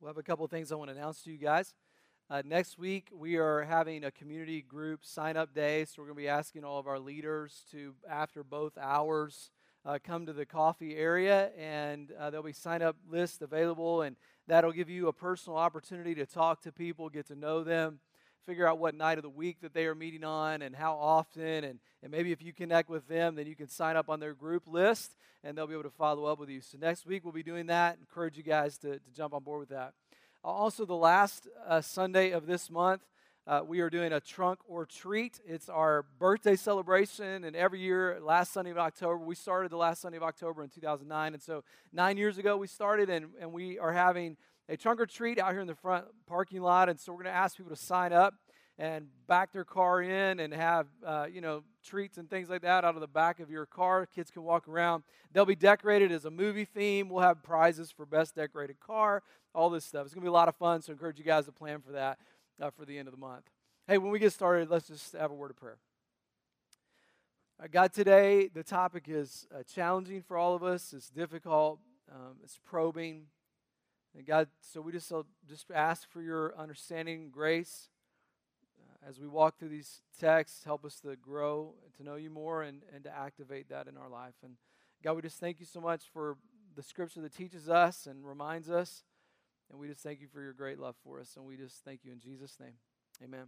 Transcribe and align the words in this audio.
We'll 0.00 0.10
have 0.10 0.16
a 0.16 0.22
couple 0.22 0.44
of 0.44 0.50
things 0.52 0.70
I 0.70 0.76
want 0.76 0.90
to 0.90 0.96
announce 0.96 1.22
to 1.24 1.32
you 1.32 1.38
guys. 1.38 1.74
Uh, 2.30 2.40
next 2.44 2.78
week, 2.78 3.08
we 3.12 3.34
are 3.34 3.64
having 3.64 4.04
a 4.04 4.12
community 4.12 4.62
group 4.62 5.04
sign 5.04 5.36
up 5.36 5.52
day. 5.52 5.84
So, 5.86 5.94
we're 5.98 6.06
going 6.06 6.18
to 6.18 6.22
be 6.22 6.28
asking 6.28 6.62
all 6.62 6.78
of 6.78 6.86
our 6.86 7.00
leaders 7.00 7.64
to, 7.72 7.94
after 8.08 8.44
both 8.44 8.78
hours, 8.78 9.50
uh, 9.84 9.98
come 10.00 10.24
to 10.26 10.32
the 10.32 10.46
coffee 10.46 10.94
area, 10.94 11.50
and 11.58 12.12
uh, 12.12 12.30
there'll 12.30 12.46
be 12.46 12.52
sign 12.52 12.80
up 12.80 12.94
lists 13.10 13.42
available. 13.42 14.02
And 14.02 14.14
that'll 14.46 14.70
give 14.70 14.88
you 14.88 15.08
a 15.08 15.12
personal 15.12 15.56
opportunity 15.56 16.14
to 16.14 16.26
talk 16.26 16.62
to 16.62 16.70
people, 16.70 17.08
get 17.08 17.26
to 17.26 17.34
know 17.34 17.64
them, 17.64 17.98
figure 18.46 18.66
out 18.66 18.78
what 18.78 18.94
night 18.94 19.18
of 19.18 19.22
the 19.22 19.30
week 19.30 19.60
that 19.62 19.74
they 19.74 19.86
are 19.86 19.94
meeting 19.94 20.24
on 20.24 20.62
and 20.62 20.74
how 20.74 20.94
often. 20.94 21.64
And, 21.64 21.78
and 22.02 22.10
maybe 22.10 22.32
if 22.32 22.42
you 22.42 22.52
connect 22.52 22.88
with 22.88 23.06
them, 23.08 23.34
then 23.34 23.46
you 23.46 23.54
can 23.54 23.68
sign 23.68 23.96
up 23.96 24.08
on 24.08 24.20
their 24.20 24.34
group 24.34 24.64
list 24.66 25.16
and 25.44 25.56
they'll 25.56 25.66
be 25.66 25.74
able 25.74 25.84
to 25.84 25.90
follow 25.90 26.26
up 26.26 26.38
with 26.38 26.48
you. 26.48 26.60
So 26.60 26.78
next 26.78 27.06
week 27.06 27.24
we'll 27.24 27.32
be 27.32 27.42
doing 27.42 27.66
that. 27.66 27.98
Encourage 27.98 28.36
you 28.36 28.42
guys 28.42 28.78
to, 28.78 28.98
to 28.98 29.10
jump 29.14 29.34
on 29.34 29.42
board 29.42 29.60
with 29.60 29.68
that. 29.70 29.92
Also, 30.44 30.86
the 30.86 30.94
last 30.94 31.48
uh, 31.66 31.80
Sunday 31.80 32.30
of 32.30 32.46
this 32.46 32.70
month, 32.70 33.02
uh, 33.48 33.62
we 33.66 33.80
are 33.80 33.88
doing 33.88 34.12
a 34.12 34.20
trunk 34.20 34.58
or 34.66 34.84
treat. 34.84 35.40
It's 35.46 35.68
our 35.70 36.04
birthday 36.18 36.54
celebration, 36.54 37.44
and 37.44 37.56
every 37.56 37.80
year, 37.80 38.18
last 38.22 38.52
Sunday 38.52 38.70
of 38.70 38.78
October, 38.78 39.16
we 39.16 39.34
started 39.34 39.70
the 39.70 39.78
last 39.78 40.02
Sunday 40.02 40.18
of 40.18 40.22
October 40.22 40.62
in 40.62 40.68
2009. 40.68 41.32
And 41.32 41.42
so, 41.42 41.64
nine 41.92 42.18
years 42.18 42.36
ago, 42.36 42.58
we 42.58 42.66
started, 42.66 43.08
and, 43.08 43.28
and 43.40 43.52
we 43.52 43.78
are 43.78 43.92
having 43.92 44.36
a 44.68 44.76
trunk 44.76 45.00
or 45.00 45.06
treat 45.06 45.38
out 45.38 45.52
here 45.52 45.60
in 45.60 45.66
the 45.66 45.74
front 45.74 46.06
parking 46.26 46.62
lot. 46.62 46.88
And 46.88 46.98
so, 46.98 47.12
we're 47.12 47.22
going 47.22 47.34
to 47.34 47.38
ask 47.38 47.56
people 47.56 47.74
to 47.74 47.82
sign 47.82 48.12
up 48.12 48.34
and 48.78 49.08
back 49.26 49.52
their 49.52 49.64
car 49.64 50.00
in 50.00 50.38
and 50.38 50.54
have 50.54 50.86
uh, 51.04 51.26
you 51.30 51.40
know 51.40 51.64
treats 51.84 52.16
and 52.16 52.30
things 52.30 52.48
like 52.48 52.62
that 52.62 52.84
out 52.84 52.94
of 52.94 53.00
the 53.00 53.08
back 53.08 53.40
of 53.40 53.50
your 53.50 53.66
car. 53.66 54.06
Kids 54.06 54.30
can 54.30 54.44
walk 54.44 54.68
around. 54.68 55.02
They'll 55.32 55.44
be 55.44 55.56
decorated 55.56 56.12
as 56.12 56.24
a 56.24 56.30
movie 56.30 56.64
theme. 56.64 57.08
We'll 57.08 57.22
have 57.22 57.42
prizes 57.42 57.90
for 57.90 58.06
best 58.06 58.36
decorated 58.36 58.78
car 58.80 59.22
all 59.54 59.70
this 59.70 59.84
stuff. 59.84 60.04
It's 60.04 60.14
going 60.14 60.22
to 60.22 60.26
be 60.26 60.28
a 60.28 60.32
lot 60.32 60.48
of 60.48 60.56
fun 60.56 60.82
so 60.82 60.92
I 60.92 60.94
encourage 60.94 61.18
you 61.18 61.24
guys 61.24 61.46
to 61.46 61.52
plan 61.52 61.80
for 61.80 61.92
that 61.92 62.18
uh, 62.60 62.70
for 62.70 62.84
the 62.84 62.96
end 62.96 63.08
of 63.08 63.14
the 63.14 63.20
month. 63.20 63.44
Hey 63.86 63.98
when 63.98 64.12
we 64.12 64.18
get 64.18 64.32
started 64.32 64.70
let's 64.70 64.86
just 64.86 65.12
have 65.14 65.30
a 65.30 65.34
word 65.34 65.50
of 65.50 65.56
prayer. 65.56 65.78
Uh, 67.60 67.66
god 67.70 67.92
today 67.92 68.48
the 68.52 68.62
topic 68.62 69.04
is 69.08 69.46
uh, 69.52 69.62
challenging 69.62 70.22
for 70.22 70.36
all 70.36 70.54
of 70.54 70.62
us. 70.62 70.92
It's 70.92 71.08
difficult 71.08 71.80
um, 72.12 72.36
it's 72.44 72.60
probing 72.64 73.24
and 74.18 74.26
god 74.26 74.48
so 74.60 74.82
we 74.82 74.92
just 74.92 75.10
uh, 75.10 75.22
just 75.48 75.70
ask 75.74 76.10
for 76.10 76.20
your 76.20 76.54
understanding 76.58 77.30
grace 77.30 77.88
as 79.06 79.20
we 79.20 79.26
walk 79.26 79.58
through 79.58 79.68
these 79.68 80.02
texts, 80.18 80.64
help 80.64 80.84
us 80.84 81.00
to 81.00 81.16
grow, 81.16 81.74
to 81.96 82.02
know 82.02 82.16
you 82.16 82.30
more, 82.30 82.62
and, 82.62 82.82
and 82.94 83.04
to 83.04 83.16
activate 83.16 83.68
that 83.68 83.86
in 83.86 83.96
our 83.96 84.08
life. 84.08 84.34
And 84.42 84.56
God, 85.02 85.14
we 85.14 85.22
just 85.22 85.38
thank 85.38 85.60
you 85.60 85.66
so 85.66 85.80
much 85.80 86.02
for 86.12 86.36
the 86.74 86.82
scripture 86.82 87.20
that 87.22 87.34
teaches 87.34 87.68
us 87.68 88.06
and 88.06 88.26
reminds 88.26 88.68
us. 88.68 89.04
And 89.70 89.78
we 89.78 89.88
just 89.88 90.02
thank 90.02 90.20
you 90.20 90.28
for 90.28 90.40
your 90.40 90.52
great 90.52 90.78
love 90.78 90.96
for 91.04 91.20
us. 91.20 91.34
And 91.36 91.46
we 91.46 91.56
just 91.56 91.84
thank 91.84 92.04
you 92.04 92.12
in 92.12 92.18
Jesus' 92.18 92.56
name. 92.60 92.74
Amen. 93.22 93.46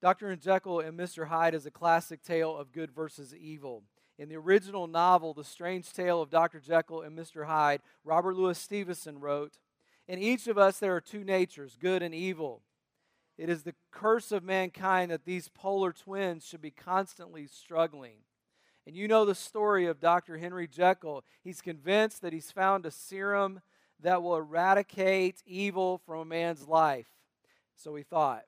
Dr. 0.00 0.30
and 0.30 0.40
Jekyll 0.40 0.80
and 0.80 0.98
Mr. 0.98 1.28
Hyde 1.28 1.54
is 1.54 1.66
a 1.66 1.70
classic 1.70 2.22
tale 2.22 2.56
of 2.56 2.72
good 2.72 2.90
versus 2.90 3.34
evil. 3.34 3.84
In 4.22 4.28
the 4.28 4.36
original 4.36 4.86
novel, 4.86 5.34
The 5.34 5.42
Strange 5.42 5.92
Tale 5.92 6.22
of 6.22 6.30
Dr. 6.30 6.60
Jekyll 6.60 7.02
and 7.02 7.18
Mr. 7.18 7.46
Hyde, 7.46 7.82
Robert 8.04 8.36
Louis 8.36 8.56
Stevenson 8.56 9.18
wrote 9.18 9.58
In 10.06 10.20
each 10.20 10.46
of 10.46 10.56
us, 10.56 10.78
there 10.78 10.94
are 10.94 11.00
two 11.00 11.24
natures, 11.24 11.76
good 11.76 12.04
and 12.04 12.14
evil. 12.14 12.62
It 13.36 13.48
is 13.48 13.64
the 13.64 13.74
curse 13.90 14.30
of 14.30 14.44
mankind 14.44 15.10
that 15.10 15.24
these 15.24 15.48
polar 15.48 15.92
twins 15.92 16.46
should 16.46 16.62
be 16.62 16.70
constantly 16.70 17.48
struggling. 17.48 18.18
And 18.86 18.94
you 18.94 19.08
know 19.08 19.24
the 19.24 19.34
story 19.34 19.86
of 19.86 19.98
Dr. 19.98 20.38
Henry 20.38 20.68
Jekyll. 20.68 21.24
He's 21.42 21.60
convinced 21.60 22.22
that 22.22 22.32
he's 22.32 22.52
found 22.52 22.86
a 22.86 22.92
serum 22.92 23.60
that 23.98 24.22
will 24.22 24.36
eradicate 24.36 25.42
evil 25.44 25.98
from 25.98 26.20
a 26.20 26.24
man's 26.24 26.68
life. 26.68 27.08
So 27.74 27.96
he 27.96 28.04
thought. 28.04 28.44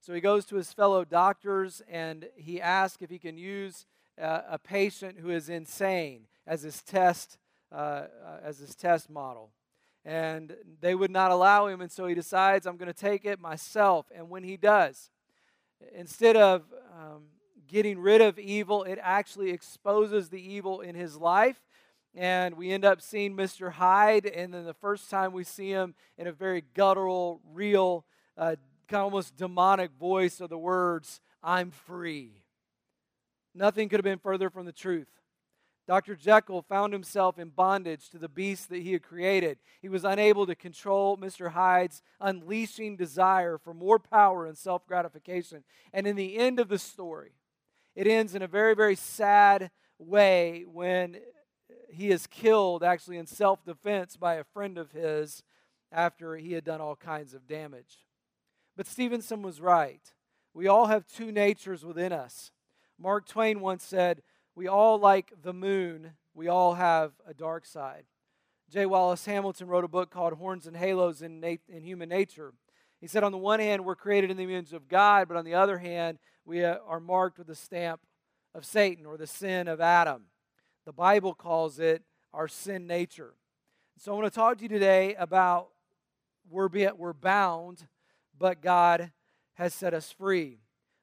So 0.00 0.14
he 0.14 0.20
goes 0.20 0.44
to 0.44 0.54
his 0.54 0.72
fellow 0.72 1.04
doctors 1.04 1.82
and 1.90 2.28
he 2.36 2.60
asks 2.60 3.02
if 3.02 3.10
he 3.10 3.18
can 3.18 3.36
use 3.36 3.84
uh, 4.20 4.42
a 4.50 4.58
patient 4.58 5.18
who 5.20 5.30
is 5.30 5.48
insane 5.48 6.26
as 6.46 6.62
his 6.62 6.82
test 6.82 7.38
uh, 7.70 7.74
uh, 7.74 8.06
as 8.42 8.58
his 8.58 8.74
test 8.74 9.10
model 9.10 9.50
and 10.08 10.56
they 10.80 10.94
would 10.94 11.10
not 11.10 11.30
allow 11.30 11.66
him. 11.66 11.82
And 11.82 11.92
so 11.92 12.06
he 12.06 12.14
decides, 12.14 12.66
I'm 12.66 12.78
going 12.78 12.92
to 12.92 12.98
take 12.98 13.26
it 13.26 13.38
myself. 13.38 14.06
And 14.14 14.30
when 14.30 14.42
he 14.42 14.56
does, 14.56 15.10
instead 15.94 16.34
of 16.34 16.62
um, 16.96 17.24
getting 17.66 17.98
rid 17.98 18.22
of 18.22 18.38
evil, 18.38 18.84
it 18.84 18.98
actually 19.02 19.50
exposes 19.50 20.30
the 20.30 20.40
evil 20.40 20.80
in 20.80 20.94
his 20.94 21.16
life. 21.16 21.60
And 22.14 22.56
we 22.56 22.70
end 22.70 22.86
up 22.86 23.02
seeing 23.02 23.36
Mr. 23.36 23.72
Hyde, 23.72 24.24
and 24.24 24.52
then 24.54 24.64
the 24.64 24.72
first 24.72 25.10
time 25.10 25.32
we 25.32 25.44
see 25.44 25.68
him 25.68 25.94
in 26.16 26.26
a 26.26 26.32
very 26.32 26.64
guttural, 26.72 27.42
real, 27.52 28.06
uh, 28.38 28.56
kind 28.88 29.00
of 29.00 29.04
almost 29.04 29.36
demonic 29.36 29.90
voice 30.00 30.40
of 30.40 30.48
the 30.48 30.58
words, 30.58 31.20
I'm 31.42 31.70
free. 31.70 32.44
Nothing 33.58 33.88
could 33.88 33.98
have 33.98 34.04
been 34.04 34.20
further 34.20 34.50
from 34.50 34.66
the 34.66 34.72
truth. 34.72 35.08
Dr. 35.88 36.14
Jekyll 36.14 36.62
found 36.62 36.92
himself 36.92 37.40
in 37.40 37.48
bondage 37.48 38.08
to 38.10 38.18
the 38.18 38.28
beast 38.28 38.68
that 38.68 38.82
he 38.82 38.92
had 38.92 39.02
created. 39.02 39.58
He 39.82 39.88
was 39.88 40.04
unable 40.04 40.46
to 40.46 40.54
control 40.54 41.16
Mr. 41.16 41.50
Hyde's 41.50 42.02
unleashing 42.20 42.96
desire 42.96 43.58
for 43.58 43.74
more 43.74 43.98
power 43.98 44.46
and 44.46 44.56
self 44.56 44.86
gratification. 44.86 45.64
And 45.92 46.06
in 46.06 46.14
the 46.14 46.36
end 46.36 46.60
of 46.60 46.68
the 46.68 46.78
story, 46.78 47.32
it 47.96 48.06
ends 48.06 48.36
in 48.36 48.42
a 48.42 48.46
very, 48.46 48.76
very 48.76 48.94
sad 48.94 49.72
way 49.98 50.64
when 50.70 51.16
he 51.90 52.10
is 52.10 52.28
killed, 52.28 52.84
actually 52.84 53.16
in 53.16 53.26
self 53.26 53.64
defense, 53.64 54.16
by 54.16 54.34
a 54.34 54.44
friend 54.44 54.78
of 54.78 54.92
his 54.92 55.42
after 55.90 56.36
he 56.36 56.52
had 56.52 56.64
done 56.64 56.80
all 56.80 56.94
kinds 56.94 57.34
of 57.34 57.48
damage. 57.48 58.04
But 58.76 58.86
Stevenson 58.86 59.42
was 59.42 59.60
right. 59.60 60.02
We 60.54 60.68
all 60.68 60.86
have 60.86 61.08
two 61.08 61.32
natures 61.32 61.84
within 61.84 62.12
us. 62.12 62.52
Mark 62.98 63.26
Twain 63.26 63.60
once 63.60 63.84
said, 63.84 64.22
we 64.54 64.66
all 64.66 64.98
like 64.98 65.32
the 65.42 65.52
moon, 65.52 66.14
we 66.34 66.48
all 66.48 66.74
have 66.74 67.12
a 67.26 67.32
dark 67.32 67.64
side. 67.64 68.04
J. 68.70 68.86
Wallace 68.86 69.24
Hamilton 69.24 69.68
wrote 69.68 69.84
a 69.84 69.88
book 69.88 70.10
called 70.10 70.34
Horns 70.34 70.66
and 70.66 70.76
Halos 70.76 71.22
in, 71.22 71.42
in 71.68 71.84
Human 71.84 72.08
Nature. 72.08 72.52
He 73.00 73.06
said, 73.06 73.22
on 73.22 73.32
the 73.32 73.38
one 73.38 73.60
hand, 73.60 73.84
we're 73.84 73.94
created 73.94 74.30
in 74.30 74.36
the 74.36 74.42
image 74.42 74.72
of 74.72 74.88
God, 74.88 75.28
but 75.28 75.36
on 75.36 75.44
the 75.44 75.54
other 75.54 75.78
hand, 75.78 76.18
we 76.44 76.64
uh, 76.64 76.78
are 76.86 77.00
marked 77.00 77.38
with 77.38 77.46
the 77.46 77.54
stamp 77.54 78.00
of 78.54 78.64
Satan 78.64 79.06
or 79.06 79.16
the 79.16 79.26
sin 79.26 79.68
of 79.68 79.80
Adam. 79.80 80.24
The 80.84 80.92
Bible 80.92 81.34
calls 81.34 81.78
it 81.78 82.02
our 82.34 82.48
sin 82.48 82.86
nature. 82.86 83.34
So 83.96 84.12
I 84.12 84.16
want 84.16 84.32
to 84.32 84.38
talk 84.38 84.58
to 84.58 84.64
you 84.64 84.68
today 84.68 85.14
about 85.14 85.68
we're, 86.50 86.68
we're 86.96 87.12
bound, 87.12 87.86
but 88.36 88.60
God 88.60 89.12
has 89.54 89.72
set 89.72 89.94
us 89.94 90.10
free. 90.10 90.58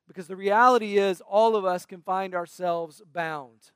Because 0.07 0.27
the 0.27 0.35
reality 0.35 0.97
is, 0.97 1.21
all 1.21 1.55
of 1.55 1.65
us 1.65 1.85
can 1.85 2.01
find 2.01 2.35
ourselves 2.35 3.01
bound. 3.11 3.71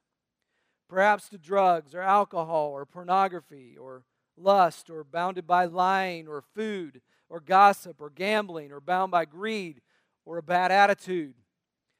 Perhaps 0.88 1.30
to 1.30 1.38
drugs 1.38 1.94
or 1.94 2.02
alcohol 2.02 2.70
or 2.72 2.86
pornography 2.86 3.76
or 3.80 4.04
lust 4.38 4.90
or 4.90 5.04
bounded 5.04 5.46
by 5.46 5.66
lying 5.66 6.28
or 6.28 6.42
food 6.42 7.02
or 7.30 7.40
gossip 7.40 8.00
or 8.00 8.10
gambling 8.10 8.72
or 8.72 8.80
bound 8.80 9.12
by 9.12 9.26
greed 9.26 9.82
or 10.26 10.38
a 10.38 10.44
bad 10.44 10.72
attitude. 10.72 11.36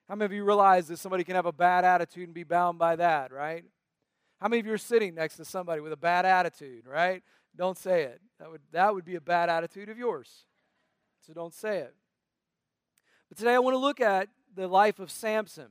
How 0.08 0.16
many 0.16 0.26
of 0.26 0.34
you 0.34 0.44
realize 0.44 0.88
that 0.88 0.98
somebody 0.98 1.24
can 1.24 1.36
have 1.36 1.46
a 1.46 1.52
bad 1.52 1.86
attitude 1.86 2.28
and 2.28 2.34
be 2.34 2.44
bound 2.44 2.80
by 2.80 2.96
that, 2.96 3.32
right? 3.32 3.64
How 4.40 4.48
many 4.48 4.60
of 4.60 4.66
you 4.66 4.74
are 4.74 4.78
sitting 4.78 5.14
next 5.14 5.36
to 5.38 5.46
somebody 5.46 5.82
with 5.82 5.92
a 5.92 5.98
bad 5.98 6.26
attitude, 6.26 6.88
right? 6.88 7.22
Don't 7.56 7.78
say 7.78 8.04
it. 8.04 8.22
That 8.40 8.50
would, 8.50 8.62
that 8.72 8.94
would 8.94 9.06
be 9.06 9.16
a 9.16 9.22
bad 9.22 9.50
attitude 9.50 9.90
of 9.90 9.98
yours. 9.98 10.46
So 11.28 11.34
don't 11.34 11.54
say 11.54 11.80
it. 11.80 11.96
But 13.30 13.38
today 13.38 13.54
I 13.54 13.60
want 13.60 13.76
to 13.76 13.80
look 13.80 14.02
at 14.02 14.28
the 14.56 14.68
life 14.68 15.00
of 15.00 15.12
Samson. 15.12 15.68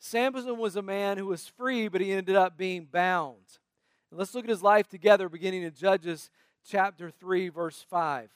Samson 0.00 0.58
was 0.58 0.74
a 0.74 0.82
man 0.82 1.18
who 1.18 1.26
was 1.26 1.46
free, 1.46 1.86
but 1.86 2.00
he 2.00 2.12
ended 2.12 2.34
up 2.34 2.58
being 2.58 2.84
bound. 2.84 3.58
And 4.10 4.18
let's 4.18 4.34
look 4.34 4.44
at 4.44 4.50
his 4.50 4.62
life 4.62 4.88
together, 4.88 5.28
beginning 5.28 5.62
in 5.62 5.72
Judges 5.72 6.30
chapter 6.68 7.08
3, 7.08 7.48
verse 7.48 7.84
5. 7.88 8.30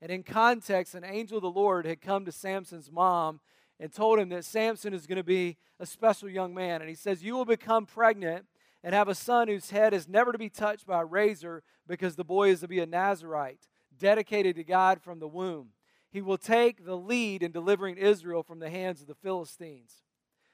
And 0.00 0.12
in 0.12 0.22
context, 0.22 0.94
an 0.94 1.04
angel 1.04 1.38
of 1.38 1.42
the 1.42 1.50
Lord 1.50 1.86
had 1.86 2.00
come 2.00 2.24
to 2.24 2.32
Samson's 2.32 2.90
mom 2.90 3.40
and 3.80 3.92
told 3.92 4.20
him 4.20 4.28
that 4.28 4.44
Samson 4.44 4.94
is 4.94 5.06
going 5.06 5.16
to 5.16 5.24
be 5.24 5.56
a 5.80 5.86
special 5.86 6.28
young 6.28 6.54
man. 6.54 6.82
And 6.82 6.88
he 6.88 6.94
says, 6.94 7.24
You 7.24 7.34
will 7.34 7.44
become 7.44 7.84
pregnant 7.84 8.46
and 8.84 8.94
have 8.94 9.08
a 9.08 9.14
son 9.14 9.48
whose 9.48 9.70
head 9.70 9.92
is 9.92 10.08
never 10.08 10.30
to 10.30 10.38
be 10.38 10.50
touched 10.50 10.86
by 10.86 11.00
a 11.00 11.04
razor 11.04 11.64
because 11.88 12.14
the 12.14 12.24
boy 12.24 12.50
is 12.50 12.60
to 12.60 12.68
be 12.68 12.78
a 12.78 12.86
Nazarite, 12.86 13.66
dedicated 13.98 14.54
to 14.56 14.64
God 14.64 15.02
from 15.02 15.18
the 15.18 15.28
womb 15.28 15.70
he 16.14 16.22
will 16.22 16.38
take 16.38 16.84
the 16.84 16.96
lead 16.96 17.42
in 17.42 17.50
delivering 17.50 17.98
Israel 17.98 18.44
from 18.44 18.60
the 18.60 18.70
hands 18.70 19.00
of 19.00 19.08
the 19.08 19.16
Philistines. 19.16 20.04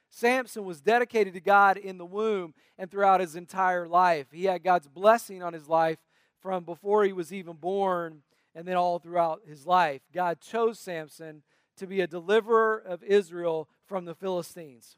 Samson 0.09 0.65
was 0.65 0.81
dedicated 0.81 1.35
to 1.35 1.39
God 1.39 1.77
in 1.77 1.99
the 1.99 2.05
womb 2.05 2.55
and 2.79 2.89
throughout 2.89 3.19
his 3.19 3.35
entire 3.35 3.87
life. 3.87 4.25
He 4.31 4.45
had 4.45 4.63
God's 4.63 4.87
blessing 4.87 5.43
on 5.43 5.53
his 5.53 5.69
life 5.69 5.99
from 6.41 6.63
before 6.63 7.03
he 7.03 7.13
was 7.13 7.31
even 7.31 7.57
born 7.57 8.23
and 8.55 8.67
then 8.67 8.75
all 8.75 8.97
throughout 8.97 9.41
his 9.47 9.67
life. 9.67 10.01
God 10.11 10.41
chose 10.41 10.79
Samson 10.79 11.43
to 11.77 11.85
be 11.85 12.01
a 12.01 12.07
deliverer 12.07 12.79
of 12.79 13.03
Israel 13.03 13.69
from 13.85 14.05
the 14.05 14.15
Philistines. 14.15 14.97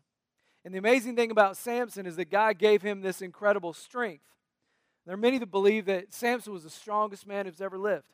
And 0.63 0.73
the 0.73 0.79
amazing 0.79 1.17
thing 1.17 1.29
about 1.29 1.57
Samson 1.57 2.05
is 2.05 2.15
that 2.15 2.31
God 2.31 2.57
gave 2.57 2.81
him 2.81 3.01
this 3.01 3.21
incredible 3.21 3.73
strength. 3.73 4.23
There 5.05 5.13
are 5.13 5.17
many 5.17 5.39
that 5.39 5.51
believe 5.51 5.87
that 5.87 6.13
Samson 6.13 6.53
was 6.53 6.63
the 6.63 6.69
strongest 6.69 7.27
man 7.27 7.47
who's 7.47 7.59
ever 7.59 7.77
lived. 7.77 8.13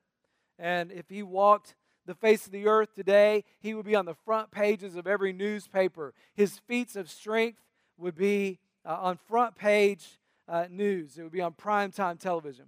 And 0.58 0.92
if 0.92 1.10
he 1.10 1.22
walked 1.22 1.76
the 2.06 2.16
face 2.16 2.46
of 2.46 2.52
the 2.52 2.68
earth 2.68 2.94
today, 2.96 3.44
he 3.60 3.74
would 3.74 3.86
be 3.86 3.96
on 3.96 4.06
the 4.06 4.14
front 4.14 4.52
pages 4.52 4.96
of 4.96 5.08
every 5.08 5.34
newspaper. 5.34 6.14
His 6.34 6.60
feats 6.68 6.96
of 6.96 7.10
strength 7.10 7.60
would 7.98 8.16
be 8.16 8.60
uh, 8.86 8.98
on 9.02 9.18
front 9.18 9.56
page 9.56 10.20
uh, 10.48 10.66
news, 10.70 11.18
it 11.18 11.24
would 11.24 11.32
be 11.32 11.42
on 11.42 11.54
primetime 11.54 12.20
television. 12.20 12.66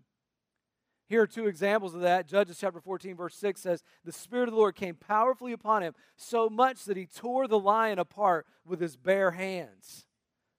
Here 1.07 1.23
are 1.23 1.27
two 1.27 1.47
examples 1.47 1.93
of 1.93 2.01
that. 2.01 2.25
Judges 2.25 2.57
chapter 2.57 2.79
14, 2.79 3.17
verse 3.17 3.35
6 3.35 3.59
says, 3.59 3.83
The 4.05 4.13
Spirit 4.13 4.47
of 4.47 4.53
the 4.53 4.59
Lord 4.59 4.75
came 4.75 4.95
powerfully 4.95 5.51
upon 5.51 5.83
him, 5.83 5.93
so 6.15 6.47
much 6.47 6.85
that 6.85 6.95
he 6.95 7.05
tore 7.05 7.49
the 7.49 7.59
lion 7.59 7.99
apart 7.99 8.45
with 8.65 8.79
his 8.79 8.95
bare 8.95 9.31
hands. 9.31 10.05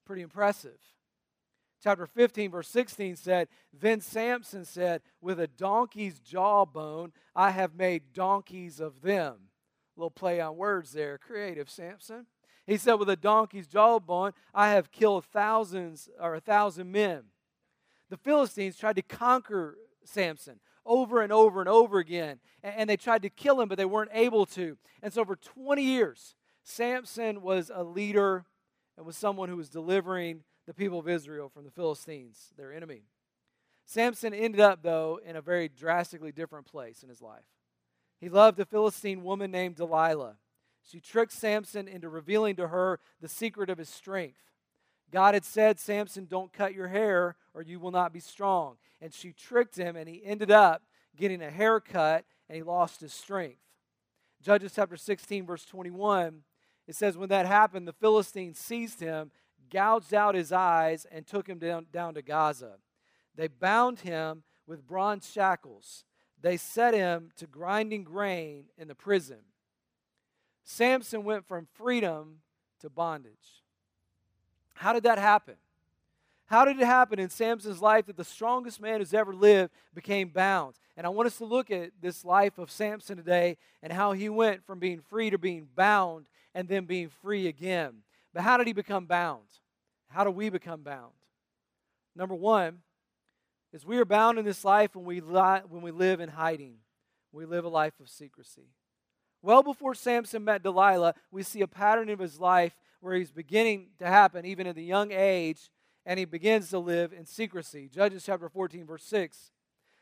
Pretty 0.04 0.20
impressive 0.20 0.78
chapter 1.82 2.06
15, 2.06 2.50
verse 2.50 2.68
16 2.68 3.16
said, 3.16 3.48
Then 3.72 4.00
Samson 4.00 4.64
said, 4.64 5.02
With 5.20 5.40
a 5.40 5.46
donkey's 5.46 6.20
jawbone, 6.20 7.12
I 7.34 7.50
have 7.50 7.74
made 7.74 8.12
donkeys 8.12 8.80
of 8.80 9.02
them. 9.02 9.34
A 9.96 10.00
little 10.00 10.10
play 10.10 10.40
on 10.40 10.56
words 10.56 10.92
there. 10.92 11.18
Creative, 11.18 11.68
Samson. 11.68 12.26
He 12.66 12.76
said, 12.76 12.94
With 12.94 13.10
a 13.10 13.16
donkey's 13.16 13.66
jawbone, 13.66 14.32
I 14.54 14.70
have 14.70 14.92
killed 14.92 15.24
thousands 15.24 16.08
or 16.20 16.34
a 16.34 16.40
thousand 16.40 16.92
men. 16.92 17.24
The 18.10 18.16
Philistines 18.16 18.76
tried 18.76 18.96
to 18.96 19.02
conquer 19.02 19.76
Samson 20.04 20.60
over 20.84 21.22
and 21.22 21.32
over 21.32 21.60
and 21.60 21.68
over 21.68 21.98
again. 21.98 22.38
And 22.62 22.88
they 22.88 22.96
tried 22.96 23.22
to 23.22 23.30
kill 23.30 23.60
him, 23.60 23.68
but 23.68 23.78
they 23.78 23.84
weren't 23.84 24.10
able 24.12 24.46
to. 24.46 24.76
And 25.02 25.12
so 25.12 25.24
for 25.24 25.36
20 25.36 25.82
years, 25.82 26.34
Samson 26.64 27.42
was 27.42 27.70
a 27.74 27.82
leader 27.82 28.44
and 28.96 29.06
was 29.06 29.16
someone 29.16 29.48
who 29.48 29.56
was 29.56 29.68
delivering 29.68 30.42
the 30.72 30.84
people 30.84 30.98
of 30.98 31.06
Israel 31.06 31.50
from 31.50 31.64
the 31.64 31.70
Philistines, 31.70 32.50
their 32.56 32.72
enemy. 32.72 33.02
Samson 33.84 34.32
ended 34.32 34.58
up, 34.58 34.82
though, 34.82 35.20
in 35.22 35.36
a 35.36 35.42
very 35.42 35.68
drastically 35.68 36.32
different 36.32 36.64
place 36.64 37.02
in 37.02 37.10
his 37.10 37.20
life. 37.20 37.44
He 38.18 38.30
loved 38.30 38.58
a 38.58 38.64
Philistine 38.64 39.22
woman 39.22 39.50
named 39.50 39.76
Delilah. 39.76 40.36
She 40.90 40.98
tricked 40.98 41.32
Samson 41.32 41.88
into 41.88 42.08
revealing 42.08 42.56
to 42.56 42.68
her 42.68 43.00
the 43.20 43.28
secret 43.28 43.68
of 43.68 43.76
his 43.76 43.90
strength. 43.90 44.40
God 45.10 45.34
had 45.34 45.44
said, 45.44 45.78
Samson, 45.78 46.24
don't 46.24 46.54
cut 46.54 46.72
your 46.72 46.88
hair 46.88 47.36
or 47.52 47.60
you 47.60 47.78
will 47.78 47.90
not 47.90 48.14
be 48.14 48.20
strong. 48.20 48.76
And 49.02 49.12
she 49.12 49.34
tricked 49.34 49.76
him, 49.76 49.94
and 49.94 50.08
he 50.08 50.24
ended 50.24 50.50
up 50.50 50.84
getting 51.14 51.42
a 51.42 51.50
haircut 51.50 52.24
and 52.48 52.56
he 52.56 52.62
lost 52.62 53.02
his 53.02 53.12
strength. 53.12 53.60
Judges 54.42 54.72
chapter 54.74 54.96
16, 54.96 55.44
verse 55.44 55.66
21, 55.66 56.44
it 56.88 56.96
says, 56.96 57.18
When 57.18 57.28
that 57.28 57.44
happened, 57.44 57.86
the 57.86 57.92
Philistines 57.92 58.58
seized 58.58 59.00
him 59.00 59.30
gouged 59.72 60.14
out 60.14 60.34
his 60.34 60.52
eyes, 60.52 61.06
and 61.10 61.26
took 61.26 61.48
him 61.48 61.58
down, 61.58 61.86
down 61.92 62.14
to 62.14 62.22
Gaza. 62.22 62.74
They 63.34 63.48
bound 63.48 64.00
him 64.00 64.42
with 64.66 64.86
bronze 64.86 65.30
shackles. 65.30 66.04
They 66.40 66.56
set 66.56 66.94
him 66.94 67.30
to 67.36 67.46
grinding 67.46 68.04
grain 68.04 68.64
in 68.76 68.88
the 68.88 68.94
prison. 68.94 69.38
Samson 70.64 71.24
went 71.24 71.46
from 71.46 71.66
freedom 71.74 72.40
to 72.80 72.90
bondage. 72.90 73.62
How 74.74 74.92
did 74.92 75.04
that 75.04 75.18
happen? 75.18 75.54
How 76.46 76.64
did 76.64 76.78
it 76.78 76.84
happen 76.84 77.18
in 77.18 77.30
Samson's 77.30 77.80
life 77.80 78.06
that 78.06 78.16
the 78.16 78.24
strongest 78.24 78.80
man 78.80 78.98
who's 78.98 79.14
ever 79.14 79.32
lived 79.32 79.72
became 79.94 80.28
bound? 80.28 80.74
And 80.96 81.06
I 81.06 81.10
want 81.10 81.26
us 81.26 81.38
to 81.38 81.44
look 81.44 81.70
at 81.70 81.92
this 82.00 82.24
life 82.24 82.58
of 82.58 82.70
Samson 82.70 83.16
today 83.16 83.56
and 83.82 83.92
how 83.92 84.12
he 84.12 84.28
went 84.28 84.66
from 84.66 84.78
being 84.78 85.00
free 85.00 85.30
to 85.30 85.38
being 85.38 85.68
bound 85.74 86.26
and 86.54 86.68
then 86.68 86.84
being 86.84 87.08
free 87.08 87.46
again. 87.46 88.02
But 88.34 88.42
how 88.42 88.56
did 88.56 88.66
he 88.66 88.72
become 88.72 89.06
bound? 89.06 89.46
How 90.12 90.24
do 90.24 90.30
we 90.30 90.50
become 90.50 90.82
bound? 90.82 91.12
Number 92.14 92.34
one 92.34 92.78
is 93.72 93.86
we 93.86 93.98
are 93.98 94.04
bound 94.04 94.38
in 94.38 94.44
this 94.44 94.64
life 94.64 94.94
when 94.94 95.04
we, 95.04 95.20
li- 95.20 95.62
when 95.68 95.82
we 95.82 95.90
live 95.90 96.20
in 96.20 96.28
hiding. 96.28 96.76
We 97.32 97.46
live 97.46 97.64
a 97.64 97.70
life 97.70 97.98
of 98.00 98.10
secrecy. 98.10 98.68
Well 99.40 99.62
before 99.62 99.94
Samson 99.94 100.44
met 100.44 100.62
Delilah, 100.62 101.14
we 101.30 101.42
see 101.42 101.62
a 101.62 101.66
pattern 101.66 102.10
of 102.10 102.18
his 102.18 102.38
life 102.38 102.76
where 103.00 103.16
he's 103.16 103.32
beginning 103.32 103.88
to 103.98 104.06
happen 104.06 104.44
even 104.44 104.66
at 104.66 104.76
the 104.76 104.84
young 104.84 105.10
age, 105.10 105.70
and 106.04 106.18
he 106.18 106.24
begins 106.24 106.68
to 106.70 106.78
live 106.78 107.12
in 107.12 107.24
secrecy. 107.24 107.88
Judges 107.88 108.24
chapter 108.24 108.48
14, 108.48 108.86
verse 108.86 109.04
6 109.04 109.50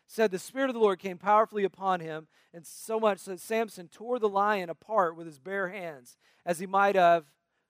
said, 0.07 0.31
The 0.31 0.39
Spirit 0.39 0.71
of 0.71 0.75
the 0.75 0.81
Lord 0.81 0.99
came 0.99 1.17
powerfully 1.19 1.65
upon 1.65 2.01
him, 2.01 2.27
and 2.53 2.67
so 2.67 2.99
much 2.99 3.25
that 3.25 3.41
Samson 3.41 3.89
tore 3.89 4.19
the 4.19 4.29
lion 4.29 4.69
apart 4.69 5.17
with 5.17 5.27
his 5.27 5.39
bare 5.39 5.69
hands, 5.69 6.19
as 6.45 6.59
he 6.59 6.67
might 6.67 6.97
have 6.97 7.25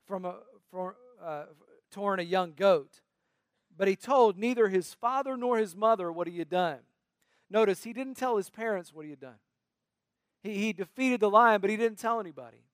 from 0.07 0.25
a, 0.25 0.37
from, 0.71 0.95
uh, 1.23 1.45
torn 1.91 2.21
a 2.21 2.25
young 2.25 2.53
goat. 2.53 3.01
But 3.77 3.89
he 3.89 3.97
told 3.97 4.39
neither 4.39 4.69
his 4.69 4.95
father 4.95 5.37
nor 5.37 5.59
his 5.59 5.75
mother 5.75 6.13
what 6.13 6.27
he 6.27 6.39
had 6.39 6.51
done. 6.51 6.81
Notice, 7.49 7.83
he 7.83 7.93
didn't 7.93 8.15
tell 8.15 8.37
his 8.37 8.51
parents 8.51 8.93
what 8.93 9.05
he 9.05 9.11
had 9.11 9.21
done. 9.21 9.39
He, 10.43 10.55
he 10.55 10.73
defeated 10.73 11.21
the 11.21 11.31
lion, 11.31 11.61
but 11.61 11.71
he 11.71 11.77
didn't 11.77 11.99
tell 11.99 12.21
anybody. 12.21 12.65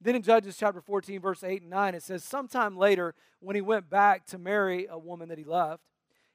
Then 0.00 0.16
in 0.16 0.22
Judges 0.22 0.56
chapter 0.56 0.80
14, 0.80 1.20
verse 1.20 1.44
8 1.44 1.62
and 1.62 1.70
9, 1.70 1.94
it 1.94 2.02
says, 2.02 2.24
Sometime 2.24 2.76
later, 2.76 3.14
when 3.38 3.54
he 3.54 3.62
went 3.62 3.88
back 3.88 4.26
to 4.26 4.38
marry 4.38 4.86
a 4.90 4.98
woman 4.98 5.28
that 5.28 5.38
he 5.38 5.44
loved, 5.44 5.82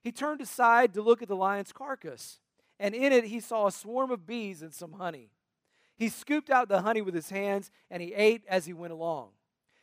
he 0.02 0.12
turned 0.12 0.40
aside 0.40 0.94
to 0.94 1.02
look 1.02 1.22
at 1.22 1.28
the 1.28 1.36
lion's 1.36 1.74
carcass, 1.74 2.40
and 2.80 2.96
in 2.96 3.12
it 3.12 3.26
he 3.26 3.42
saw 3.42 3.68
a 3.68 3.72
swarm 3.72 4.10
of 4.10 4.26
bees 4.26 4.62
and 4.62 4.74
some 4.74 4.94
honey. 4.94 5.32
He 5.98 6.08
scooped 6.08 6.50
out 6.50 6.70
the 6.70 6.82
honey 6.82 7.02
with 7.02 7.14
his 7.14 7.30
hands, 7.30 7.72
and 7.90 8.02
he 8.02 8.14
ate 8.14 8.44
as 8.48 8.68
he 8.68 8.74
went 8.74 8.94
along. 8.94 9.30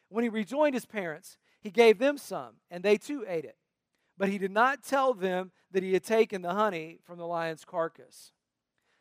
When 0.08 0.22
he 0.22 0.30
rejoined 0.30 0.74
his 0.74 0.86
parents, 0.86 1.36
he 1.64 1.70
gave 1.70 1.98
them 1.98 2.18
some, 2.18 2.56
and 2.70 2.84
they 2.84 2.98
too 2.98 3.24
ate 3.26 3.46
it. 3.46 3.56
But 4.18 4.28
he 4.28 4.36
did 4.36 4.50
not 4.52 4.84
tell 4.84 5.14
them 5.14 5.50
that 5.72 5.82
he 5.82 5.94
had 5.94 6.04
taken 6.04 6.42
the 6.42 6.52
honey 6.52 6.98
from 7.04 7.18
the 7.18 7.26
lion's 7.26 7.64
carcass. 7.64 8.32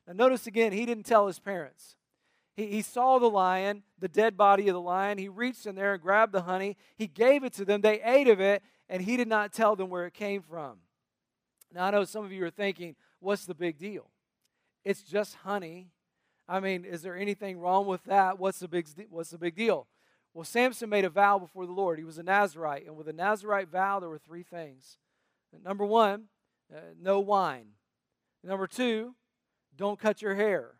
Now, 0.08 0.14
notice 0.14 0.48
again, 0.48 0.72
he 0.72 0.86
didn't 0.86 1.06
tell 1.06 1.28
his 1.28 1.40
parents. 1.40 1.98
He, 2.56 2.68
he 2.68 2.82
saw 2.82 3.20
the 3.20 3.30
lion, 3.30 3.84
the 4.00 4.08
dead 4.08 4.38
body 4.38 4.70
of 4.70 4.74
the 4.74 4.82
lion. 4.82 5.18
He 5.18 5.28
reached 5.28 5.68
in 5.68 5.76
there 5.76 5.94
and 5.94 6.02
grabbed 6.02 6.32
the 6.32 6.44
honey. 6.44 6.78
He 6.96 7.06
gave 7.06 7.44
it 7.44 7.54
to 7.54 7.66
them. 7.66 7.82
They 7.82 8.02
ate 8.02 8.30
of 8.30 8.40
it, 8.40 8.64
and 8.88 9.04
he 9.04 9.18
did 9.18 9.28
not 9.28 9.52
tell 9.52 9.76
them 9.76 9.90
where 9.90 10.06
it 10.06 10.14
came 10.14 10.42
from. 10.42 10.78
Now, 11.74 11.86
I 11.86 11.92
know 11.92 12.06
some 12.06 12.24
of 12.24 12.32
you 12.32 12.46
are 12.46 12.50
thinking, 12.50 12.96
what's 13.20 13.46
the 13.46 13.56
big 13.56 13.78
deal? 13.78 14.10
It's 14.86 15.04
just 15.04 15.36
honey. 15.36 15.90
I 16.48 16.62
mean, 16.62 16.86
is 16.86 17.02
there 17.02 17.18
anything 17.18 17.60
wrong 17.60 17.88
with 17.88 18.06
that? 18.06 18.40
What's 18.40 18.60
the 18.60 18.70
big, 18.70 18.88
what's 19.10 19.32
the 19.32 19.38
big 19.38 19.56
deal? 19.56 19.88
Well, 20.34 20.44
Samson 20.44 20.90
made 20.90 21.06
a 21.06 21.10
vow 21.10 21.38
before 21.38 21.66
the 21.66 21.72
Lord. 21.72 22.00
He 22.00 22.06
was 22.06 22.18
a 22.18 22.24
Nazarite. 22.24 22.86
And 22.88 22.96
with 22.96 23.08
a 23.08 23.14
Nazarite 23.14 23.70
vow, 23.70 24.00
there 24.00 24.10
were 24.10 24.18
three 24.18 24.44
things. 24.44 24.98
Number 25.64 25.86
one, 25.86 26.26
uh, 26.74 26.80
no 27.00 27.20
wine. 27.20 27.68
Number 28.44 28.66
two, 28.66 29.14
don't 29.76 30.00
cut 30.00 30.22
your 30.22 30.36
hair. 30.36 30.72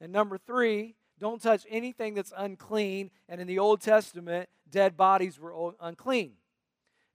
And 0.00 0.12
number 0.12 0.38
three, 0.38 0.94
don't 1.18 1.42
touch 1.42 1.66
anything 1.68 2.14
that's 2.14 2.32
unclean. 2.36 3.10
And 3.28 3.40
in 3.40 3.46
the 3.46 3.58
Old 3.58 3.80
Testament, 3.80 4.48
dead 4.70 4.96
bodies 4.96 5.38
were 5.38 5.72
unclean. 5.80 6.34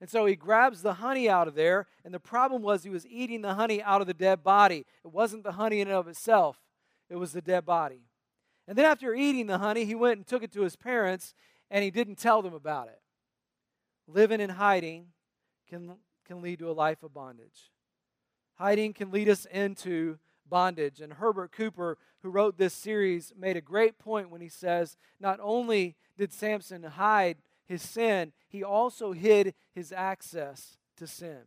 And 0.00 0.10
so 0.10 0.26
he 0.26 0.36
grabs 0.36 0.82
the 0.82 0.94
honey 0.94 1.28
out 1.28 1.48
of 1.48 1.54
there, 1.54 1.86
and 2.04 2.12
the 2.12 2.20
problem 2.20 2.62
was 2.62 2.82
he 2.82 2.90
was 2.90 3.06
eating 3.06 3.40
the 3.40 3.54
honey 3.54 3.82
out 3.82 4.02
of 4.02 4.06
the 4.06 4.14
dead 4.14 4.44
body. 4.44 4.84
It 5.04 5.10
wasn't 5.10 5.42
the 5.42 5.52
honey 5.52 5.80
in 5.80 5.88
and 5.88 5.96
of 5.96 6.06
itself, 6.06 6.58
it 7.08 7.16
was 7.16 7.32
the 7.32 7.40
dead 7.40 7.64
body. 7.64 8.02
And 8.68 8.76
then 8.76 8.84
after 8.84 9.14
eating 9.14 9.46
the 9.46 9.58
honey, 9.58 9.84
he 9.84 9.94
went 9.94 10.18
and 10.18 10.26
took 10.26 10.42
it 10.42 10.52
to 10.52 10.62
his 10.62 10.76
parents, 10.76 11.34
and 11.70 11.82
he 11.84 11.90
didn't 11.90 12.16
tell 12.16 12.42
them 12.42 12.54
about 12.54 12.88
it. 12.88 13.00
Living 14.06 14.40
in 14.40 14.50
hiding 14.50 15.08
can, 15.68 15.96
can 16.24 16.42
lead 16.42 16.58
to 16.60 16.70
a 16.70 16.72
life 16.72 17.02
of 17.02 17.12
bondage. 17.12 17.70
Hiding 18.54 18.92
can 18.92 19.10
lead 19.10 19.28
us 19.28 19.46
into 19.46 20.18
bondage. 20.48 21.00
And 21.00 21.14
Herbert 21.14 21.52
Cooper, 21.52 21.98
who 22.22 22.30
wrote 22.30 22.56
this 22.56 22.74
series, 22.74 23.32
made 23.36 23.56
a 23.56 23.60
great 23.60 23.98
point 23.98 24.30
when 24.30 24.40
he 24.40 24.48
says 24.48 24.96
not 25.20 25.38
only 25.42 25.96
did 26.16 26.32
Samson 26.32 26.82
hide 26.82 27.38
his 27.66 27.82
sin, 27.82 28.32
he 28.48 28.62
also 28.62 29.12
hid 29.12 29.54
his 29.74 29.92
access 29.92 30.78
to 30.96 31.06
sin. 31.06 31.42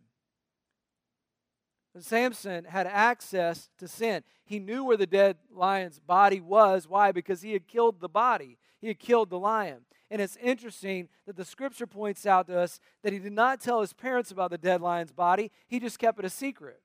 Samson 1.99 2.65
had 2.65 2.87
access 2.87 3.69
to 3.77 3.87
sin. 3.87 4.23
He 4.45 4.59
knew 4.59 4.83
where 4.83 4.97
the 4.97 5.07
dead 5.07 5.37
lion's 5.51 5.99
body 5.99 6.39
was. 6.39 6.87
Why? 6.87 7.11
Because 7.11 7.41
he 7.41 7.53
had 7.53 7.67
killed 7.67 7.99
the 7.99 8.09
body, 8.09 8.57
he 8.79 8.87
had 8.87 8.99
killed 8.99 9.29
the 9.29 9.39
lion. 9.39 9.79
And 10.11 10.21
it's 10.21 10.37
interesting 10.37 11.07
that 11.27 11.35
the 11.35 11.45
scripture 11.45 11.85
points 11.85 12.25
out 12.25 12.47
to 12.47 12.59
us 12.59 12.79
that 13.03 13.13
he 13.13 13.19
did 13.19 13.33
not 13.33 13.61
tell 13.61 13.81
his 13.81 13.93
parents 13.93 14.31
about 14.31 14.49
the 14.49 14.57
dead 14.57 14.81
lion's 14.81 15.11
body, 15.11 15.51
he 15.67 15.79
just 15.79 15.99
kept 15.99 16.19
it 16.19 16.25
a 16.25 16.29
secret. 16.29 16.81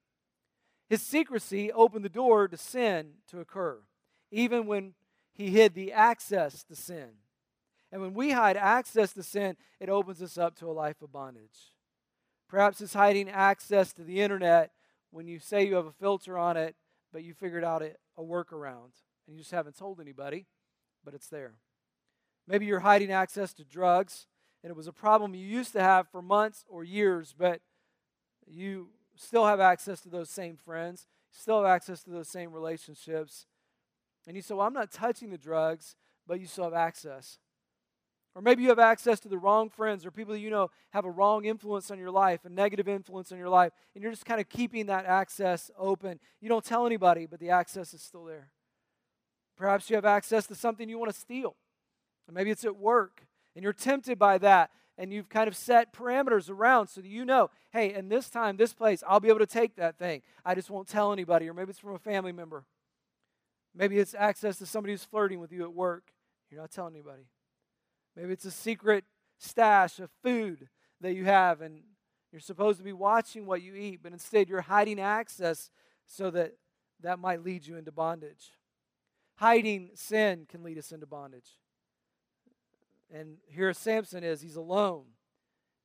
His 0.88 1.00
secrecy 1.00 1.72
opened 1.72 2.04
the 2.04 2.10
door 2.10 2.48
to 2.48 2.56
sin 2.56 3.14
to 3.30 3.40
occur, 3.40 3.78
even 4.30 4.66
when 4.66 4.94
he 5.32 5.50
hid 5.50 5.74
the 5.74 5.92
access 5.92 6.62
to 6.64 6.76
sin. 6.76 7.08
And 7.90 8.02
when 8.02 8.12
we 8.12 8.32
hide 8.32 8.56
access 8.56 9.12
to 9.14 9.22
sin, 9.22 9.56
it 9.80 9.88
opens 9.88 10.20
us 10.20 10.36
up 10.36 10.56
to 10.56 10.70
a 10.70 10.72
life 10.72 11.00
of 11.00 11.12
bondage. 11.12 11.72
Perhaps 12.48 12.80
it's 12.80 12.94
hiding 12.94 13.30
access 13.30 13.92
to 13.94 14.04
the 14.04 14.20
internet 14.20 14.72
when 15.10 15.26
you 15.26 15.38
say 15.38 15.66
you 15.66 15.76
have 15.76 15.86
a 15.86 15.92
filter 15.92 16.36
on 16.36 16.56
it, 16.56 16.76
but 17.12 17.22
you 17.24 17.32
figured 17.32 17.64
out 17.64 17.82
a, 17.82 17.92
workaround 18.20 18.90
and 19.26 19.36
you 19.36 19.38
just 19.38 19.50
haven't 19.50 19.78
told 19.78 20.00
anybody, 20.00 20.46
but 21.04 21.14
it's 21.14 21.28
there. 21.28 21.54
Maybe 22.46 22.66
you're 22.66 22.80
hiding 22.80 23.10
access 23.10 23.52
to 23.54 23.64
drugs, 23.64 24.26
and 24.62 24.70
it 24.70 24.76
was 24.76 24.86
a 24.86 24.92
problem 24.92 25.34
you 25.34 25.46
used 25.46 25.72
to 25.72 25.80
have 25.80 26.08
for 26.08 26.22
months 26.22 26.64
or 26.68 26.84
years, 26.84 27.34
but 27.36 27.60
you 28.46 28.88
still 29.16 29.46
have 29.46 29.60
access 29.60 30.00
to 30.00 30.08
those 30.08 30.30
same 30.30 30.56
friends, 30.56 31.06
still 31.30 31.62
have 31.62 31.66
access 31.66 32.02
to 32.04 32.10
those 32.10 32.28
same 32.28 32.52
relationships. 32.52 33.46
And 34.26 34.36
you 34.36 34.42
say, 34.42 34.54
Well, 34.54 34.66
I'm 34.66 34.72
not 34.72 34.90
touching 34.90 35.30
the 35.30 35.38
drugs, 35.38 35.96
but 36.26 36.40
you 36.40 36.46
still 36.46 36.64
have 36.64 36.74
access. 36.74 37.38
Or 38.34 38.42
maybe 38.42 38.64
you 38.64 38.68
have 38.70 38.80
access 38.80 39.20
to 39.20 39.28
the 39.28 39.38
wrong 39.38 39.70
friends 39.70 40.04
or 40.04 40.10
people 40.10 40.34
that 40.34 40.40
you 40.40 40.50
know 40.50 40.70
have 40.90 41.04
a 41.04 41.10
wrong 41.10 41.44
influence 41.44 41.90
on 41.90 41.98
your 41.98 42.10
life, 42.10 42.44
a 42.44 42.48
negative 42.48 42.88
influence 42.88 43.30
on 43.30 43.38
your 43.38 43.48
life, 43.48 43.72
and 43.94 44.02
you're 44.02 44.12
just 44.12 44.26
kind 44.26 44.40
of 44.40 44.48
keeping 44.48 44.86
that 44.86 45.06
access 45.06 45.70
open. 45.78 46.18
You 46.40 46.48
don't 46.48 46.64
tell 46.64 46.84
anybody, 46.84 47.26
but 47.26 47.38
the 47.38 47.50
access 47.50 47.94
is 47.94 48.02
still 48.02 48.24
there. 48.24 48.50
Perhaps 49.56 49.88
you 49.88 49.94
have 49.94 50.04
access 50.04 50.48
to 50.48 50.56
something 50.56 50.88
you 50.88 50.98
want 50.98 51.12
to 51.12 51.18
steal. 51.18 51.54
Maybe 52.32 52.50
it's 52.50 52.64
at 52.64 52.76
work, 52.76 53.26
and 53.54 53.62
you're 53.62 53.72
tempted 53.72 54.18
by 54.18 54.38
that, 54.38 54.70
and 54.96 55.12
you've 55.12 55.28
kind 55.28 55.48
of 55.48 55.56
set 55.56 55.92
parameters 55.92 56.48
around 56.48 56.86
so 56.86 57.00
that 57.00 57.08
you 57.08 57.24
know, 57.24 57.50
hey, 57.72 57.92
in 57.92 58.08
this 58.08 58.30
time, 58.30 58.56
this 58.56 58.72
place, 58.72 59.02
I'll 59.06 59.20
be 59.20 59.28
able 59.28 59.40
to 59.40 59.46
take 59.46 59.76
that 59.76 59.98
thing. 59.98 60.22
I 60.44 60.54
just 60.54 60.70
won't 60.70 60.88
tell 60.88 61.12
anybody. 61.12 61.48
Or 61.48 61.54
maybe 61.54 61.70
it's 61.70 61.78
from 61.78 61.94
a 61.94 61.98
family 61.98 62.32
member. 62.32 62.64
Maybe 63.74 63.98
it's 63.98 64.14
access 64.14 64.58
to 64.58 64.66
somebody 64.66 64.92
who's 64.92 65.04
flirting 65.04 65.40
with 65.40 65.50
you 65.50 65.64
at 65.64 65.74
work. 65.74 66.12
You're 66.50 66.60
not 66.60 66.70
telling 66.70 66.94
anybody. 66.94 67.26
Maybe 68.16 68.32
it's 68.32 68.44
a 68.44 68.52
secret 68.52 69.04
stash 69.38 69.98
of 69.98 70.10
food 70.22 70.68
that 71.00 71.14
you 71.14 71.24
have, 71.24 71.60
and 71.60 71.80
you're 72.30 72.40
supposed 72.40 72.78
to 72.78 72.84
be 72.84 72.92
watching 72.92 73.46
what 73.46 73.62
you 73.62 73.74
eat, 73.74 74.00
but 74.02 74.12
instead 74.12 74.48
you're 74.48 74.60
hiding 74.60 75.00
access 75.00 75.70
so 76.06 76.30
that 76.30 76.54
that 77.00 77.18
might 77.18 77.42
lead 77.42 77.66
you 77.66 77.76
into 77.76 77.90
bondage. 77.90 78.52
Hiding 79.36 79.90
sin 79.94 80.46
can 80.48 80.62
lead 80.62 80.78
us 80.78 80.92
into 80.92 81.06
bondage. 81.06 81.58
And 83.12 83.36
here 83.46 83.72
Samson 83.72 84.24
is, 84.24 84.40
he's 84.40 84.56
alone. 84.56 85.04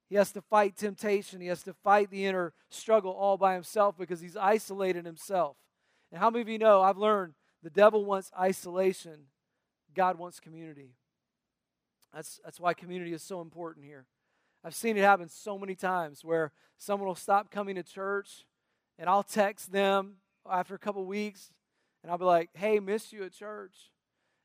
He 0.10 0.16
has 0.16 0.32
to 0.32 0.42
fight 0.42 0.76
temptation. 0.76 1.40
He 1.40 1.48
has 1.48 1.64
to 1.64 1.74
fight 1.74 2.10
the 2.10 2.26
inner 2.26 2.54
struggle 2.70 3.12
all 3.12 3.38
by 3.38 3.54
himself 3.54 3.96
because 3.98 4.22
he's 4.22 4.36
isolated 4.36 5.06
himself. 5.06 5.58
And 6.12 6.20
how 6.20 6.30
many 6.30 6.42
of 6.42 6.50
you 6.50 6.58
know 6.58 6.82
I've 6.82 6.98
learned 6.98 7.34
the 7.62 7.70
devil 7.70 8.06
wants 8.06 8.32
isolation, 8.40 9.26
God 9.94 10.18
wants 10.18 10.40
community. 10.40 10.96
That's, 12.14 12.40
that's 12.44 12.60
why 12.60 12.74
community 12.74 13.14
is 13.14 13.22
so 13.22 13.42
important 13.42 13.86
here. 13.86 14.06
I've 14.64 14.76
seen 14.76 14.98
it 14.98 15.02
happen 15.02 15.30
so 15.30 15.58
many 15.60 15.76
times 15.76 16.24
where 16.24 16.52
someone 16.78 17.08
will 17.08 17.16
stop 17.16 17.52
coming 17.52 17.76
to 17.76 17.84
church 17.84 18.46
and 18.98 19.10
I'll 19.10 19.24
text 19.24 19.72
them 19.72 20.16
after 20.50 20.74
a 20.74 20.80
couple 20.80 21.06
weeks 21.06 21.52
and 22.02 22.12
I'll 22.12 22.18
be 22.18 22.26
like, 22.26 22.50
hey, 22.54 22.80
missed 22.80 23.14
you 23.14 23.24
at 23.24 23.34
church. 23.34 23.76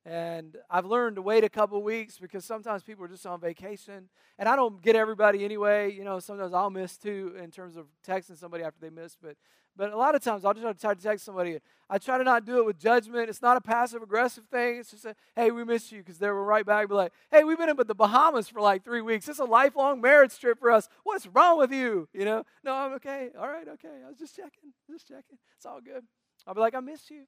And 0.06 0.56
I've 0.70 0.84
learned 0.84 1.16
to 1.16 1.22
wait 1.22 1.44
a 1.44 1.48
couple 1.48 1.82
weeks 1.82 2.18
because 2.18 2.44
sometimes 2.44 2.82
people 2.82 3.04
are 3.04 3.08
just 3.08 3.24
on 3.24 3.40
vacation. 3.40 4.10
And 4.38 4.48
I 4.48 4.54
don't 4.54 4.82
get 4.82 4.96
everybody 4.96 5.44
anyway. 5.44 5.92
You 5.92 6.04
know, 6.04 6.18
sometimes 6.18 6.52
I'll 6.52 6.70
miss 6.70 6.98
too 6.98 7.34
in 7.42 7.50
terms 7.50 7.76
of 7.76 7.86
texting 8.06 8.36
somebody 8.36 8.64
after 8.64 8.80
they 8.80 8.90
miss. 8.90 9.16
But 9.20 9.36
but 9.76 9.92
a 9.92 9.96
lot 9.96 10.14
of 10.14 10.22
times 10.22 10.44
I'll 10.44 10.54
just 10.54 10.80
try 10.80 10.94
to 10.94 11.02
text 11.02 11.24
somebody. 11.24 11.58
I 11.90 11.98
try 11.98 12.16
to 12.16 12.24
not 12.24 12.44
do 12.44 12.58
it 12.58 12.66
with 12.66 12.78
judgment. 12.78 13.28
It's 13.28 13.42
not 13.42 13.56
a 13.56 13.60
passive 13.60 14.02
aggressive 14.02 14.44
thing. 14.44 14.76
It's 14.76 14.92
just 14.92 15.04
a, 15.04 15.16
hey, 15.34 15.50
we 15.50 15.64
miss 15.64 15.90
you 15.90 15.98
because 15.98 16.18
they 16.18 16.28
were 16.28 16.44
right 16.44 16.64
back. 16.64 16.88
Be 16.88 16.94
like, 16.94 17.12
hey, 17.30 17.42
we've 17.42 17.58
been 17.58 17.68
in 17.68 17.76
the 17.76 17.94
Bahamas 17.94 18.48
for 18.48 18.60
like 18.60 18.84
three 18.84 19.02
weeks. 19.02 19.28
It's 19.28 19.40
a 19.40 19.44
lifelong 19.44 20.00
marriage 20.00 20.38
trip 20.38 20.60
for 20.60 20.70
us. 20.70 20.88
What's 21.02 21.26
wrong 21.26 21.58
with 21.58 21.72
you? 21.72 22.08
You 22.12 22.24
know? 22.24 22.44
No, 22.62 22.72
I'm 22.72 22.92
okay. 22.94 23.30
All 23.38 23.48
right, 23.48 23.66
okay. 23.66 24.02
I 24.04 24.08
was 24.08 24.18
just 24.18 24.36
checking. 24.36 24.72
Just 24.88 25.08
checking. 25.08 25.38
It's 25.56 25.66
all 25.66 25.80
good. 25.80 26.04
I'll 26.46 26.54
be 26.54 26.60
like, 26.60 26.74
I 26.74 26.80
miss 26.80 27.10
you. 27.10 27.24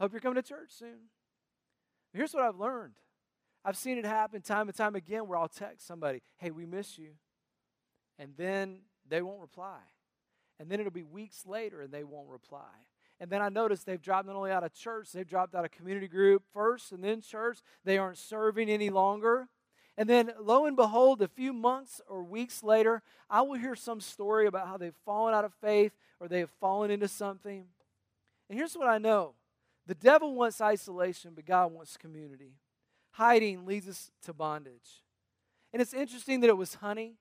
Hope 0.00 0.12
you're 0.12 0.20
coming 0.20 0.42
to 0.42 0.48
church 0.48 0.70
soon. 0.70 1.10
Here's 2.12 2.34
what 2.34 2.42
I've 2.42 2.58
learned. 2.58 2.94
I've 3.64 3.76
seen 3.76 3.98
it 3.98 4.04
happen 4.04 4.40
time 4.40 4.68
and 4.68 4.76
time 4.76 4.96
again 4.96 5.26
where 5.26 5.38
I'll 5.38 5.48
text 5.48 5.86
somebody, 5.86 6.22
hey, 6.38 6.50
we 6.50 6.66
miss 6.66 6.98
you. 6.98 7.10
And 8.18 8.32
then 8.36 8.80
they 9.08 9.22
won't 9.22 9.40
reply. 9.40 9.78
And 10.58 10.70
then 10.70 10.80
it'll 10.80 10.92
be 10.92 11.02
weeks 11.02 11.46
later 11.46 11.82
and 11.82 11.92
they 11.92 12.04
won't 12.04 12.28
reply. 12.28 12.70
And 13.18 13.30
then 13.30 13.42
I 13.42 13.50
notice 13.50 13.84
they've 13.84 14.00
dropped 14.00 14.26
not 14.26 14.36
only 14.36 14.50
out 14.50 14.64
of 14.64 14.72
church, 14.72 15.12
they've 15.12 15.26
dropped 15.26 15.54
out 15.54 15.64
of 15.64 15.70
community 15.70 16.08
group 16.08 16.42
first 16.54 16.92
and 16.92 17.04
then 17.04 17.20
church. 17.20 17.58
They 17.84 17.98
aren't 17.98 18.16
serving 18.16 18.70
any 18.70 18.88
longer. 18.88 19.48
And 19.98 20.08
then, 20.08 20.32
lo 20.40 20.64
and 20.64 20.76
behold, 20.76 21.20
a 21.20 21.28
few 21.28 21.52
months 21.52 22.00
or 22.08 22.22
weeks 22.22 22.62
later, 22.62 23.02
I 23.28 23.42
will 23.42 23.58
hear 23.58 23.74
some 23.74 24.00
story 24.00 24.46
about 24.46 24.66
how 24.66 24.78
they've 24.78 24.94
fallen 25.04 25.34
out 25.34 25.44
of 25.44 25.52
faith 25.60 25.92
or 26.18 26.28
they 26.28 26.38
have 26.38 26.50
fallen 26.60 26.90
into 26.90 27.08
something. 27.08 27.66
And 28.48 28.58
here's 28.58 28.74
what 28.74 28.88
I 28.88 28.96
know 28.96 29.34
the 29.90 29.96
devil 29.96 30.36
wants 30.36 30.60
isolation, 30.60 31.32
but 31.34 31.44
God 31.44 31.72
wants 31.72 31.96
community. 31.96 32.52
Hiding 33.14 33.66
leads 33.66 33.88
us 33.88 34.12
to 34.22 34.32
bondage. 34.32 35.02
And 35.72 35.82
it's 35.82 35.92
interesting 35.92 36.38
that 36.42 36.48
it 36.48 36.56
was 36.56 36.74
honey. 36.74 37.14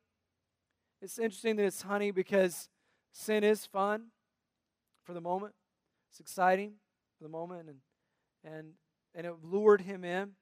It's 1.01 1.17
interesting 1.17 1.55
that 1.55 1.65
it's 1.65 1.81
honey 1.81 2.11
because 2.11 2.69
Sin 3.11 3.43
is 3.43 3.65
fun 3.65 4.05
for 5.03 5.13
the 5.13 5.21
moment. 5.21 5.53
It's 6.11 6.19
exciting 6.19 6.73
for 7.17 7.23
the 7.23 7.29
moment, 7.29 7.69
and 7.69 7.77
and 8.43 8.73
and 9.15 9.25
it 9.25 9.33
lured 9.43 9.81
him 9.81 10.03
in. 10.03 10.33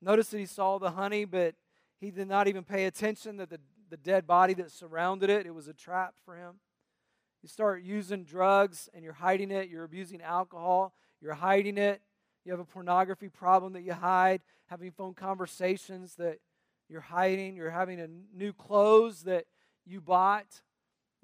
Notice 0.00 0.28
that 0.28 0.38
he 0.38 0.46
saw 0.46 0.78
the 0.78 0.92
honey, 0.92 1.24
but 1.24 1.54
he 2.00 2.10
did 2.10 2.28
not 2.28 2.48
even 2.48 2.64
pay 2.64 2.86
attention 2.86 3.36
that 3.36 3.50
the, 3.50 3.60
the 3.90 3.96
dead 3.96 4.26
body 4.26 4.54
that 4.54 4.72
surrounded 4.72 5.30
it, 5.30 5.46
it 5.46 5.54
was 5.54 5.68
a 5.68 5.74
trap 5.74 6.14
for 6.24 6.34
him. 6.34 6.54
You 7.42 7.48
start 7.48 7.82
using 7.82 8.24
drugs 8.24 8.88
and 8.94 9.04
you're 9.04 9.12
hiding 9.12 9.50
it, 9.50 9.68
you're 9.68 9.84
abusing 9.84 10.22
alcohol, 10.22 10.94
you're 11.22 11.34
hiding 11.34 11.78
it. 11.78 12.02
You 12.44 12.50
have 12.50 12.60
a 12.60 12.64
pornography 12.64 13.28
problem 13.28 13.72
that 13.74 13.82
you 13.82 13.92
hide, 13.92 14.40
having 14.66 14.90
phone 14.90 15.14
conversations 15.14 16.16
that 16.16 16.40
you're 16.88 17.00
hiding, 17.00 17.56
you're 17.56 17.70
having 17.70 18.00
a 18.00 18.08
new 18.36 18.52
clothes 18.52 19.22
that 19.22 19.44
you 19.86 20.00
bought 20.00 20.60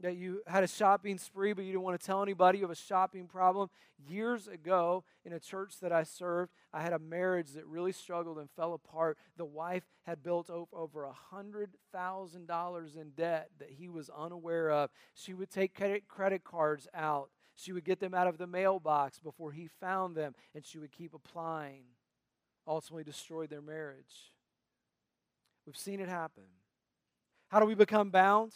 that 0.01 0.17
you 0.17 0.41
had 0.47 0.63
a 0.63 0.69
shopping 0.69 1.19
spree, 1.19 1.53
but 1.53 1.65
you 1.65 1.73
didn't 1.73 1.83
want 1.83 1.99
to 1.99 2.07
tell 2.07 2.23
anybody 2.23 2.59
you 2.59 2.65
have 2.65 2.71
a 2.71 2.77
shopping 2.77 3.27
problem. 3.27 3.69
Years 4.09 4.47
ago, 4.47 5.03
in 5.25 5.33
a 5.33 5.41
church 5.41 5.81
that 5.83 5.93
I 5.93 6.05
served, 6.05 6.53
I 6.73 6.83
had 6.83 6.93
a 6.93 7.01
marriage 7.01 7.51
that 7.55 7.67
really 7.67 7.91
struggled 7.91 8.39
and 8.39 8.49
fell 8.51 8.75
apart. 8.75 9.19
The 9.37 9.45
wife 9.45 9.83
had 10.07 10.23
built 10.23 10.51
over 10.51 11.05
a 11.05 11.13
$100,000 11.35 12.97
in 12.97 13.11
debt 13.17 13.51
that 13.59 13.71
he 13.71 13.89
was 13.89 14.09
unaware 14.17 14.71
of. 14.71 14.91
She 15.15 15.35
would 15.35 15.51
take 15.51 15.75
credit 15.75 16.45
cards 16.45 16.87
out, 16.95 17.31
she 17.59 17.73
would 17.73 17.85
get 17.85 17.99
them 17.99 18.15
out 18.15 18.29
of 18.29 18.39
the 18.39 18.47
mailbox 18.47 19.19
before 19.19 19.53
he 19.53 19.69
found 19.81 20.15
them, 20.15 20.35
and 20.55 20.65
she 20.65 20.79
would 20.79 20.93
keep 20.93 21.13
applying. 21.13 21.83
Ultimately, 22.67 23.05
destroyed 23.05 23.51
their 23.51 23.63
marriage. 23.63 24.33
We've 25.67 25.77
seen 25.77 26.01
it 26.01 26.09
happen. 26.09 26.45
How 27.49 27.61
do 27.61 27.67
we 27.67 27.75
become 27.75 28.11
bound? 28.11 28.53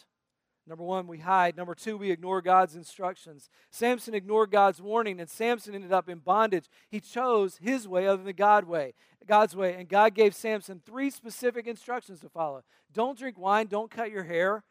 Number 0.66 0.84
one, 0.84 1.08
we 1.08 1.18
hide. 1.18 1.56
Number 1.56 1.74
two, 1.74 1.96
we 1.96 2.12
ignore 2.12 2.40
God's 2.40 2.76
instructions. 2.76 3.50
Samson 3.70 4.14
ignored 4.14 4.52
God's 4.52 4.80
warning, 4.80 5.18
and 5.18 5.28
Samson 5.28 5.74
ended 5.74 5.92
up 5.92 6.08
in 6.08 6.18
bondage. 6.18 6.66
He 6.88 7.00
chose 7.00 7.56
his 7.56 7.88
way 7.88 8.06
other 8.06 8.22
than 8.22 8.36
God 8.36 8.64
way. 8.64 8.94
God's 9.26 9.56
way, 9.56 9.74
and 9.74 9.88
God 9.88 10.14
gave 10.14 10.34
Samson 10.34 10.80
three 10.84 11.10
specific 11.10 11.66
instructions 11.66 12.20
to 12.20 12.28
follow: 12.28 12.62
don't 12.92 13.18
drink 13.18 13.38
wine, 13.38 13.66
don't 13.66 13.90
cut 13.90 14.12
your 14.12 14.24
hair, 14.24 14.62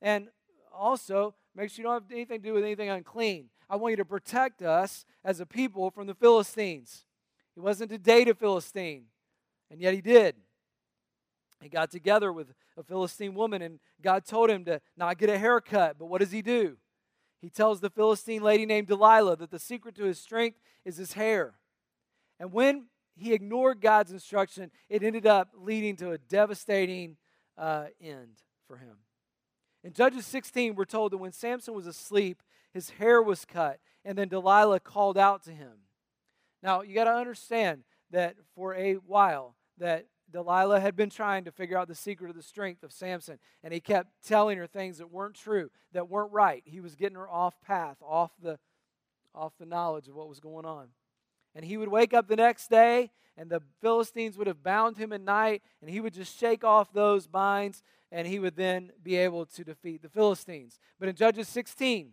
and 0.00 0.28
also 0.72 1.34
make 1.56 1.70
sure 1.70 1.82
you 1.82 1.88
don't 1.88 2.02
have 2.02 2.12
anything 2.12 2.40
to 2.40 2.48
do 2.48 2.54
with 2.54 2.64
anything 2.64 2.88
unclean. 2.88 3.48
I 3.70 3.76
want 3.76 3.92
you 3.92 3.96
to 3.98 4.04
protect 4.04 4.62
us 4.62 5.06
as 5.24 5.38
a 5.38 5.46
people 5.46 5.92
from 5.92 6.08
the 6.08 6.14
Philistines. 6.14 7.04
He 7.54 7.60
wasn't 7.60 7.92
to 7.92 7.98
date 7.98 8.28
a 8.28 8.34
Philistine, 8.34 9.04
and 9.70 9.80
yet 9.80 9.94
he 9.94 10.00
did. 10.00 10.34
He 11.62 11.68
got 11.68 11.90
together 11.90 12.32
with 12.32 12.52
a 12.76 12.82
Philistine 12.82 13.34
woman, 13.34 13.62
and 13.62 13.78
God 14.02 14.24
told 14.24 14.50
him 14.50 14.64
to 14.64 14.80
not 14.96 15.18
get 15.18 15.30
a 15.30 15.38
haircut. 15.38 15.98
But 16.00 16.06
what 16.06 16.20
does 16.20 16.32
he 16.32 16.42
do? 16.42 16.78
He 17.40 17.48
tells 17.48 17.80
the 17.80 17.90
Philistine 17.90 18.42
lady 18.42 18.66
named 18.66 18.88
Delilah 18.88 19.36
that 19.36 19.52
the 19.52 19.58
secret 19.58 19.94
to 19.96 20.04
his 20.04 20.18
strength 20.18 20.58
is 20.84 20.96
his 20.96 21.12
hair. 21.12 21.54
And 22.40 22.52
when 22.52 22.86
he 23.14 23.32
ignored 23.34 23.80
God's 23.80 24.10
instruction, 24.10 24.72
it 24.88 25.04
ended 25.04 25.26
up 25.26 25.50
leading 25.56 25.94
to 25.96 26.10
a 26.10 26.18
devastating 26.18 27.18
uh, 27.56 27.84
end 28.00 28.42
for 28.66 28.78
him. 28.78 28.96
In 29.84 29.92
Judges 29.92 30.26
16, 30.26 30.74
we're 30.74 30.84
told 30.84 31.12
that 31.12 31.18
when 31.18 31.32
Samson 31.32 31.74
was 31.74 31.86
asleep, 31.86 32.42
his 32.72 32.90
hair 32.90 33.22
was 33.22 33.44
cut, 33.44 33.80
and 34.04 34.16
then 34.16 34.28
Delilah 34.28 34.80
called 34.80 35.18
out 35.18 35.42
to 35.44 35.50
him. 35.50 35.72
Now, 36.62 36.82
you 36.82 36.94
got 36.94 37.04
to 37.04 37.14
understand 37.14 37.84
that 38.10 38.36
for 38.54 38.74
a 38.74 38.94
while, 38.94 39.56
that 39.78 40.06
Delilah 40.30 40.80
had 40.80 40.94
been 40.94 41.10
trying 41.10 41.44
to 41.44 41.52
figure 41.52 41.76
out 41.76 41.88
the 41.88 41.94
secret 41.94 42.30
of 42.30 42.36
the 42.36 42.42
strength 42.42 42.82
of 42.82 42.92
Samson, 42.92 43.38
and 43.62 43.72
he 43.72 43.80
kept 43.80 44.10
telling 44.26 44.58
her 44.58 44.66
things 44.66 44.98
that 44.98 45.10
weren't 45.10 45.34
true, 45.34 45.70
that 45.92 46.08
weren't 46.08 46.32
right. 46.32 46.62
He 46.64 46.80
was 46.80 46.94
getting 46.94 47.16
her 47.16 47.28
off 47.28 47.60
path, 47.62 47.96
off 48.00 48.30
the, 48.42 48.58
off 49.34 49.52
the 49.58 49.66
knowledge 49.66 50.08
of 50.08 50.14
what 50.14 50.28
was 50.28 50.40
going 50.40 50.64
on. 50.64 50.88
And 51.54 51.64
he 51.64 51.76
would 51.76 51.88
wake 51.88 52.14
up 52.14 52.28
the 52.28 52.36
next 52.36 52.68
day, 52.68 53.10
and 53.36 53.50
the 53.50 53.62
Philistines 53.80 54.38
would 54.38 54.46
have 54.46 54.62
bound 54.62 54.98
him 54.98 55.12
at 55.12 55.20
night, 55.20 55.62
and 55.80 55.90
he 55.90 56.00
would 56.00 56.14
just 56.14 56.38
shake 56.38 56.62
off 56.62 56.92
those 56.92 57.26
binds, 57.26 57.82
and 58.12 58.26
he 58.26 58.38
would 58.38 58.56
then 58.56 58.92
be 59.02 59.16
able 59.16 59.46
to 59.46 59.64
defeat 59.64 60.02
the 60.02 60.08
Philistines. 60.08 60.78
But 60.98 61.08
in 61.08 61.16
Judges 61.16 61.48
16, 61.48 62.12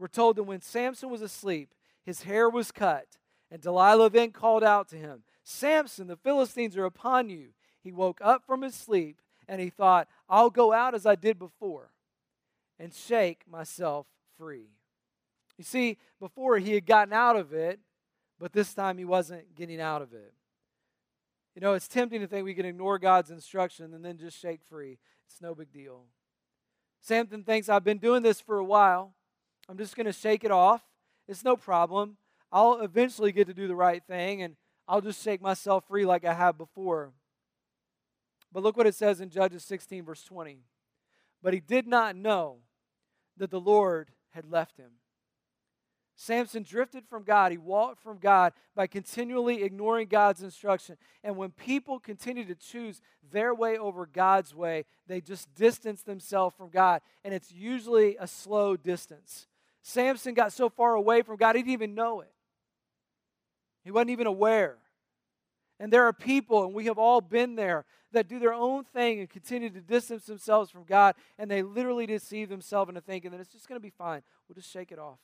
we're 0.00 0.08
told 0.08 0.36
that 0.36 0.44
when 0.44 0.62
Samson 0.62 1.10
was 1.10 1.20
asleep, 1.20 1.74
his 2.02 2.22
hair 2.22 2.48
was 2.48 2.72
cut, 2.72 3.06
and 3.50 3.60
Delilah 3.60 4.08
then 4.08 4.30
called 4.30 4.64
out 4.64 4.88
to 4.88 4.96
him. 4.96 5.22
Samson, 5.44 6.06
the 6.06 6.16
Philistines 6.16 6.74
are 6.78 6.86
upon 6.86 7.28
you. 7.28 7.48
He 7.82 7.92
woke 7.92 8.18
up 8.22 8.46
from 8.46 8.62
his 8.62 8.74
sleep 8.74 9.20
and 9.46 9.60
he 9.60 9.68
thought, 9.68 10.08
I'll 10.28 10.48
go 10.48 10.72
out 10.72 10.94
as 10.94 11.04
I 11.04 11.16
did 11.16 11.38
before 11.38 11.90
and 12.78 12.94
shake 12.94 13.42
myself 13.46 14.06
free. 14.38 14.70
You 15.58 15.64
see, 15.64 15.98
before 16.18 16.58
he 16.58 16.72
had 16.72 16.86
gotten 16.86 17.12
out 17.12 17.36
of 17.36 17.52
it, 17.52 17.78
but 18.38 18.54
this 18.54 18.72
time 18.72 18.96
he 18.96 19.04
wasn't 19.04 19.54
getting 19.54 19.80
out 19.80 20.00
of 20.00 20.14
it. 20.14 20.32
You 21.54 21.60
know, 21.60 21.74
it's 21.74 21.88
tempting 21.88 22.20
to 22.22 22.26
think 22.26 22.46
we 22.46 22.54
can 22.54 22.64
ignore 22.64 22.98
God's 22.98 23.30
instruction 23.30 23.92
and 23.92 24.02
then 24.02 24.16
just 24.16 24.40
shake 24.40 24.60
free. 24.70 24.98
It's 25.26 25.42
no 25.42 25.54
big 25.54 25.72
deal. 25.72 26.04
Samson 27.02 27.42
thinks, 27.42 27.68
I've 27.68 27.84
been 27.84 27.98
doing 27.98 28.22
this 28.22 28.40
for 28.40 28.58
a 28.58 28.64
while. 28.64 29.14
I'm 29.70 29.78
just 29.78 29.94
going 29.94 30.06
to 30.06 30.12
shake 30.12 30.42
it 30.42 30.50
off. 30.50 30.82
It's 31.28 31.44
no 31.44 31.56
problem. 31.56 32.16
I'll 32.50 32.80
eventually 32.80 33.30
get 33.30 33.46
to 33.46 33.54
do 33.54 33.68
the 33.68 33.76
right 33.76 34.02
thing 34.02 34.42
and 34.42 34.56
I'll 34.88 35.00
just 35.00 35.22
shake 35.22 35.40
myself 35.40 35.84
free 35.86 36.04
like 36.04 36.24
I 36.24 36.34
have 36.34 36.58
before. 36.58 37.12
But 38.52 38.64
look 38.64 38.76
what 38.76 38.88
it 38.88 38.96
says 38.96 39.20
in 39.20 39.30
Judges 39.30 39.64
16, 39.64 40.04
verse 40.04 40.24
20. 40.24 40.58
But 41.40 41.54
he 41.54 41.60
did 41.60 41.86
not 41.86 42.16
know 42.16 42.56
that 43.36 43.52
the 43.52 43.60
Lord 43.60 44.10
had 44.30 44.50
left 44.50 44.76
him. 44.76 44.90
Samson 46.16 46.64
drifted 46.64 47.04
from 47.08 47.22
God. 47.22 47.52
He 47.52 47.56
walked 47.56 48.02
from 48.02 48.18
God 48.18 48.52
by 48.74 48.88
continually 48.88 49.62
ignoring 49.62 50.08
God's 50.08 50.42
instruction. 50.42 50.96
And 51.22 51.36
when 51.36 51.52
people 51.52 52.00
continue 52.00 52.44
to 52.46 52.56
choose 52.56 53.00
their 53.30 53.54
way 53.54 53.78
over 53.78 54.04
God's 54.04 54.52
way, 54.52 54.84
they 55.06 55.20
just 55.20 55.54
distance 55.54 56.02
themselves 56.02 56.56
from 56.56 56.70
God. 56.70 57.02
And 57.24 57.32
it's 57.32 57.52
usually 57.52 58.16
a 58.18 58.26
slow 58.26 58.76
distance. 58.76 59.46
Samson 59.82 60.34
got 60.34 60.52
so 60.52 60.68
far 60.68 60.94
away 60.94 61.22
from 61.22 61.36
God, 61.36 61.56
he 61.56 61.62
didn't 61.62 61.72
even 61.72 61.94
know 61.94 62.20
it. 62.20 62.32
He 63.84 63.90
wasn't 63.90 64.10
even 64.10 64.26
aware. 64.26 64.76
And 65.78 65.92
there 65.92 66.04
are 66.04 66.12
people, 66.12 66.64
and 66.64 66.74
we 66.74 66.86
have 66.86 66.98
all 66.98 67.20
been 67.20 67.56
there, 67.56 67.86
that 68.12 68.28
do 68.28 68.38
their 68.38 68.52
own 68.52 68.84
thing 68.84 69.20
and 69.20 69.30
continue 69.30 69.70
to 69.70 69.80
distance 69.80 70.26
themselves 70.26 70.70
from 70.70 70.84
God, 70.84 71.14
and 71.38 71.50
they 71.50 71.62
literally 71.62 72.06
deceive 72.06 72.48
themselves 72.48 72.88
into 72.88 73.00
thinking 73.00 73.30
that 73.30 73.40
it's 73.40 73.52
just 73.52 73.68
going 73.68 73.76
to 73.76 73.82
be 73.82 73.90
fine. 73.90 74.22
We'll 74.48 74.56
just 74.56 74.70
shake 74.70 74.92
it 74.92 74.98
off 74.98 75.20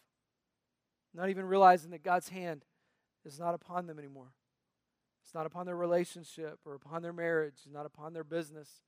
not 1.16 1.30
even 1.30 1.46
realizing 1.46 1.90
that 1.90 2.04
God's 2.04 2.28
hand 2.28 2.64
is 3.24 3.40
not 3.40 3.54
upon 3.54 3.86
them 3.86 3.98
anymore. 3.98 4.32
It's 5.24 5.34
not 5.34 5.46
upon 5.46 5.66
their 5.66 5.76
relationship 5.76 6.60
or 6.64 6.74
upon 6.74 7.02
their 7.02 7.12
marriage, 7.12 7.62
not 7.72 7.86
upon 7.86 8.12
their 8.12 8.22
business 8.22 8.82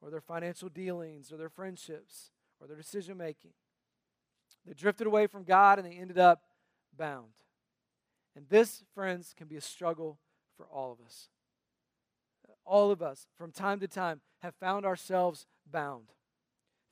or 0.00 0.10
their 0.10 0.20
financial 0.20 0.68
dealings 0.68 1.30
or 1.30 1.36
their 1.36 1.50
friendships 1.50 2.32
or 2.60 2.66
their 2.66 2.76
decision 2.76 3.16
making. 3.16 3.52
They 4.66 4.74
drifted 4.74 5.06
away 5.06 5.26
from 5.26 5.44
God 5.44 5.78
and 5.78 5.86
they 5.86 5.96
ended 5.96 6.18
up 6.18 6.42
bound. 6.96 7.32
And 8.36 8.46
this, 8.48 8.84
friends, 8.94 9.34
can 9.36 9.48
be 9.48 9.56
a 9.56 9.60
struggle 9.60 10.18
for 10.56 10.66
all 10.66 10.92
of 10.92 11.04
us. 11.04 11.28
All 12.64 12.90
of 12.90 13.02
us, 13.02 13.26
from 13.36 13.50
time 13.50 13.80
to 13.80 13.88
time, 13.88 14.20
have 14.40 14.54
found 14.54 14.84
ourselves 14.84 15.46
bound. 15.70 16.08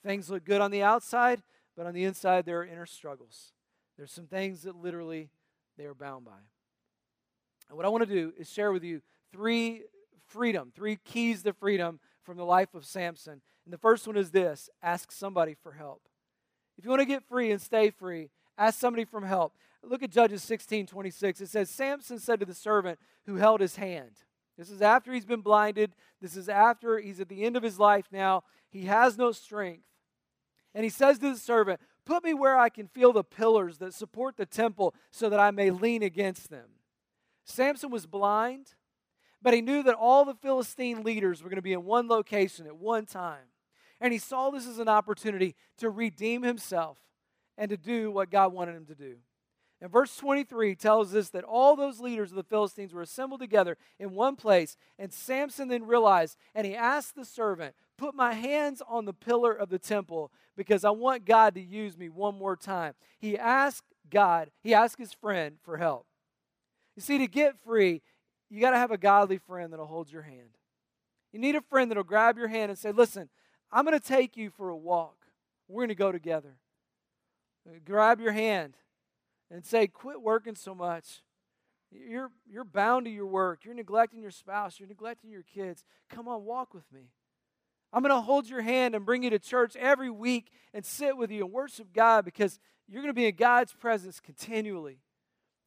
Things 0.02 0.30
look 0.30 0.44
good 0.44 0.60
on 0.60 0.70
the 0.70 0.82
outside, 0.82 1.42
but 1.76 1.86
on 1.86 1.94
the 1.94 2.04
inside, 2.04 2.46
there 2.46 2.60
are 2.60 2.66
inner 2.66 2.86
struggles. 2.86 3.52
There's 3.96 4.12
some 4.12 4.26
things 4.26 4.62
that 4.62 4.76
literally 4.76 5.30
they 5.76 5.84
are 5.84 5.94
bound 5.94 6.24
by. 6.24 6.38
And 7.68 7.76
what 7.76 7.84
I 7.84 7.90
want 7.90 8.08
to 8.08 8.14
do 8.14 8.32
is 8.38 8.50
share 8.50 8.72
with 8.72 8.84
you 8.84 9.02
three 9.32 9.82
freedom, 10.26 10.72
three 10.74 10.96
keys 10.96 11.42
to 11.42 11.52
freedom 11.52 12.00
from 12.22 12.36
the 12.36 12.44
life 12.44 12.74
of 12.74 12.84
Samson. 12.84 13.40
And 13.64 13.72
the 13.72 13.78
first 13.78 14.06
one 14.06 14.16
is 14.16 14.30
this 14.30 14.68
ask 14.82 15.12
somebody 15.12 15.54
for 15.54 15.72
help. 15.72 16.02
If 16.78 16.84
you 16.84 16.90
want 16.90 17.00
to 17.00 17.06
get 17.06 17.24
free 17.28 17.50
and 17.50 17.60
stay 17.60 17.90
free, 17.90 18.30
ask 18.58 18.78
somebody 18.78 19.04
for 19.04 19.24
help. 19.24 19.54
Look 19.82 20.02
at 20.02 20.10
Judges 20.10 20.42
16 20.42 20.86
26. 20.86 21.40
It 21.40 21.48
says, 21.48 21.70
Samson 21.70 22.18
said 22.18 22.40
to 22.40 22.46
the 22.46 22.54
servant 22.54 22.98
who 23.26 23.36
held 23.36 23.60
his 23.60 23.76
hand, 23.76 24.12
This 24.58 24.70
is 24.70 24.82
after 24.82 25.12
he's 25.12 25.24
been 25.24 25.42
blinded. 25.42 25.92
This 26.20 26.36
is 26.36 26.48
after 26.48 26.98
he's 26.98 27.20
at 27.20 27.28
the 27.28 27.44
end 27.44 27.56
of 27.56 27.62
his 27.62 27.78
life 27.78 28.06
now. 28.10 28.42
He 28.68 28.86
has 28.86 29.16
no 29.16 29.32
strength. 29.32 29.84
And 30.74 30.84
he 30.84 30.90
says 30.90 31.18
to 31.18 31.32
the 31.32 31.38
servant, 31.38 31.80
Put 32.04 32.24
me 32.24 32.34
where 32.34 32.58
I 32.58 32.68
can 32.68 32.86
feel 32.88 33.12
the 33.12 33.24
pillars 33.24 33.78
that 33.78 33.94
support 33.94 34.36
the 34.36 34.46
temple 34.46 34.94
so 35.10 35.28
that 35.28 35.40
I 35.40 35.50
may 35.50 35.70
lean 35.70 36.02
against 36.02 36.50
them. 36.50 36.68
Samson 37.44 37.90
was 37.90 38.06
blind, 38.06 38.74
but 39.40 39.54
he 39.54 39.60
knew 39.60 39.82
that 39.84 39.94
all 39.94 40.24
the 40.24 40.34
Philistine 40.34 41.02
leaders 41.02 41.42
were 41.42 41.48
going 41.48 41.56
to 41.56 41.62
be 41.62 41.72
in 41.72 41.84
one 41.84 42.08
location 42.08 42.66
at 42.66 42.76
one 42.76 43.06
time. 43.06 43.46
And 44.00 44.12
he 44.12 44.18
saw 44.18 44.50
this 44.50 44.66
as 44.66 44.78
an 44.78 44.88
opportunity 44.88 45.54
to 45.78 45.90
redeem 45.90 46.42
himself 46.42 46.98
and 47.56 47.70
to 47.70 47.76
do 47.76 48.10
what 48.10 48.30
God 48.30 48.52
wanted 48.52 48.76
him 48.76 48.86
to 48.86 48.94
do. 48.94 49.16
And 49.80 49.90
verse 49.90 50.16
23 50.16 50.74
tells 50.74 51.14
us 51.14 51.28
that 51.30 51.44
all 51.44 51.76
those 51.76 52.00
leaders 52.00 52.30
of 52.30 52.36
the 52.36 52.42
Philistines 52.42 52.94
were 52.94 53.02
assembled 53.02 53.40
together 53.40 53.76
in 53.98 54.14
one 54.14 54.36
place. 54.36 54.76
And 54.98 55.12
Samson 55.12 55.68
then 55.68 55.86
realized, 55.86 56.38
and 56.54 56.66
he 56.66 56.74
asked 56.74 57.14
the 57.14 57.24
servant, 57.26 57.74
Put 57.98 58.14
my 58.14 58.32
hands 58.34 58.82
on 58.86 59.04
the 59.04 59.12
pillar 59.12 59.52
of 59.52 59.68
the 59.68 59.78
temple 59.78 60.30
because 60.56 60.84
I 60.84 60.90
want 60.90 61.24
God 61.24 61.54
to 61.54 61.60
use 61.60 61.96
me 61.96 62.08
one 62.08 62.38
more 62.38 62.56
time. 62.56 62.94
He 63.18 63.36
asked 63.36 63.84
God, 64.10 64.50
he 64.62 64.74
asked 64.74 64.98
his 64.98 65.12
friend 65.12 65.56
for 65.62 65.76
help. 65.76 66.06
You 66.94 67.02
see, 67.02 67.18
to 67.18 67.26
get 67.26 67.56
free, 67.64 68.02
you 68.48 68.60
got 68.60 68.70
to 68.70 68.78
have 68.78 68.90
a 68.90 68.98
godly 68.98 69.38
friend 69.38 69.72
that'll 69.72 69.86
hold 69.86 70.10
your 70.10 70.22
hand. 70.22 70.56
You 71.32 71.38
need 71.38 71.56
a 71.56 71.60
friend 71.60 71.90
that'll 71.90 72.04
grab 72.04 72.38
your 72.38 72.48
hand 72.48 72.70
and 72.70 72.78
say, 72.78 72.92
Listen, 72.92 73.28
I'm 73.72 73.84
going 73.84 73.98
to 73.98 74.06
take 74.06 74.36
you 74.36 74.50
for 74.50 74.68
a 74.68 74.76
walk. 74.76 75.26
We're 75.68 75.82
going 75.82 75.88
to 75.88 75.94
go 75.94 76.12
together. 76.12 76.56
Uh, 77.68 77.78
grab 77.84 78.20
your 78.20 78.32
hand 78.32 78.76
and 79.50 79.64
say, 79.64 79.86
Quit 79.86 80.20
working 80.20 80.54
so 80.54 80.74
much. 80.74 81.22
You're, 81.90 82.30
you're 82.50 82.64
bound 82.64 83.06
to 83.06 83.10
your 83.10 83.26
work. 83.26 83.64
You're 83.64 83.74
neglecting 83.74 84.20
your 84.20 84.30
spouse. 84.30 84.78
You're 84.78 84.88
neglecting 84.88 85.30
your 85.30 85.42
kids. 85.42 85.84
Come 86.10 86.28
on, 86.28 86.44
walk 86.44 86.74
with 86.74 86.90
me. 86.92 87.10
I'm 87.92 88.02
going 88.02 88.14
to 88.14 88.20
hold 88.20 88.48
your 88.48 88.62
hand 88.62 88.94
and 88.94 89.06
bring 89.06 89.22
you 89.22 89.30
to 89.30 89.38
church 89.38 89.76
every 89.76 90.10
week 90.10 90.50
and 90.74 90.84
sit 90.84 91.16
with 91.16 91.30
you 91.30 91.44
and 91.44 91.52
worship 91.52 91.92
God 91.92 92.24
because 92.24 92.58
you're 92.88 93.02
going 93.02 93.14
to 93.14 93.18
be 93.18 93.26
in 93.26 93.36
God's 93.36 93.72
presence 93.72 94.20
continually. 94.20 94.98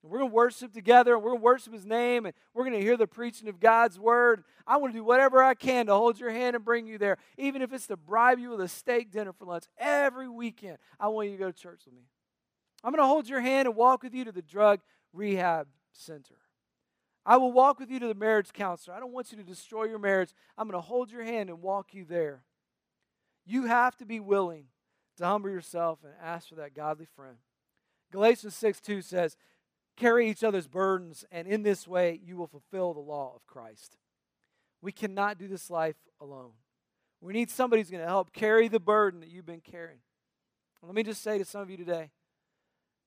And 0.02 0.12
we're 0.12 0.20
going 0.20 0.32
to 0.32 0.36
worship 0.36 0.74
together 0.74 1.14
and 1.14 1.24
we're 1.24 1.32
going 1.32 1.42
to 1.42 1.46
worship 1.46 1.74
His 1.74 1.86
name 1.86 2.26
and 2.26 2.34
we're 2.54 2.64
going 2.64 2.78
to 2.78 2.82
hear 2.82 2.98
the 2.98 3.08
preaching 3.08 3.50
of 3.50 3.60
God's 3.60 4.00
word. 4.00 4.44
I 4.66 4.78
want 4.78 4.94
to 4.94 5.00
do 5.00 5.04
whatever 5.04 5.44
I 5.44 5.54
can 5.54 5.88
to 5.88 5.94
hold 5.94 6.20
your 6.20 6.32
hand 6.32 6.56
and 6.56 6.64
bring 6.64 6.88
you 6.88 6.98
there, 6.98 7.18
even 7.38 7.62
if 7.62 7.74
it's 7.74 7.88
to 7.88 7.98
bribe 7.98 8.40
you 8.40 8.52
with 8.52 8.62
a 8.62 8.68
steak 8.68 9.12
dinner 9.12 9.34
for 9.34 9.46
lunch 9.46 9.66
every 9.78 10.30
weekend. 10.30 10.78
I 11.00 11.08
want 11.10 11.28
you 11.28 11.34
to 11.34 11.40
go 11.40 11.52
to 11.52 11.58
church 11.58 11.82
with 11.86 11.96
me. 11.96 12.04
I'm 12.84 12.92
going 12.92 13.04
to 13.04 13.08
hold 13.08 13.28
your 13.28 13.42
hand 13.42 13.68
and 13.68 13.76
walk 13.76 14.04
with 14.04 14.14
you 14.14 14.24
to 14.26 14.32
the 14.32 14.42
drug 14.42 14.80
rehab 15.12 15.68
center. 15.92 16.36
I 17.26 17.38
will 17.38 17.52
walk 17.52 17.80
with 17.80 17.92
you 17.92 18.00
to 18.00 18.08
the 18.08 18.16
marriage 18.16 18.54
counselor. 18.54 18.96
I 18.96 19.00
don't 19.00 19.12
want 19.12 19.32
you 19.32 19.38
to 19.38 19.44
destroy 19.44 19.84
your 19.84 20.00
marriage. 20.00 20.30
I'm 20.58 20.68
going 20.68 20.82
to 20.82 20.88
hold 20.88 21.12
your 21.12 21.24
hand 21.24 21.50
and 21.50 21.62
walk 21.62 21.94
you 21.94 22.06
there. 22.06 22.44
You 23.46 23.66
have 23.66 23.98
to 23.98 24.06
be 24.06 24.20
willing 24.20 24.66
to 25.18 25.26
humble 25.26 25.50
yourself 25.50 26.00
and 26.04 26.14
ask 26.24 26.48
for 26.48 26.56
that 26.56 26.74
godly 26.74 27.08
friend. 27.16 27.36
Galatians 28.12 28.56
6 28.56 28.80
2 28.80 29.02
says, 29.02 29.38
Carry 30.00 30.30
each 30.30 30.44
other's 30.44 30.68
burdens, 30.68 31.26
and 31.32 31.48
in 31.48 31.62
this 31.62 31.88
way 31.88 32.20
you 32.24 32.38
will 32.38 32.48
fulfill 32.48 32.94
the 32.94 33.00
law 33.00 33.34
of 33.36 33.46
Christ. 33.46 33.98
We 34.82 34.92
cannot 34.92 35.38
do 35.38 35.48
this 35.48 35.70
life 35.70 35.98
alone. 36.22 36.52
We 37.22 37.34
need 37.34 37.50
somebody 37.50 37.82
who's 37.82 37.92
going 37.92 38.04
to 38.04 38.08
help 38.08 38.32
carry 38.32 38.70
the 38.70 38.80
burden 38.80 39.20
that 39.20 39.30
you've 39.30 39.46
been 39.46 39.60
carrying. 39.60 40.00
Let 40.82 40.96
me 40.96 41.04
just 41.04 41.22
say 41.22 41.38
to 41.38 41.44
some 41.44 41.62
of 41.62 41.70
you 41.70 41.76
today 41.76 42.12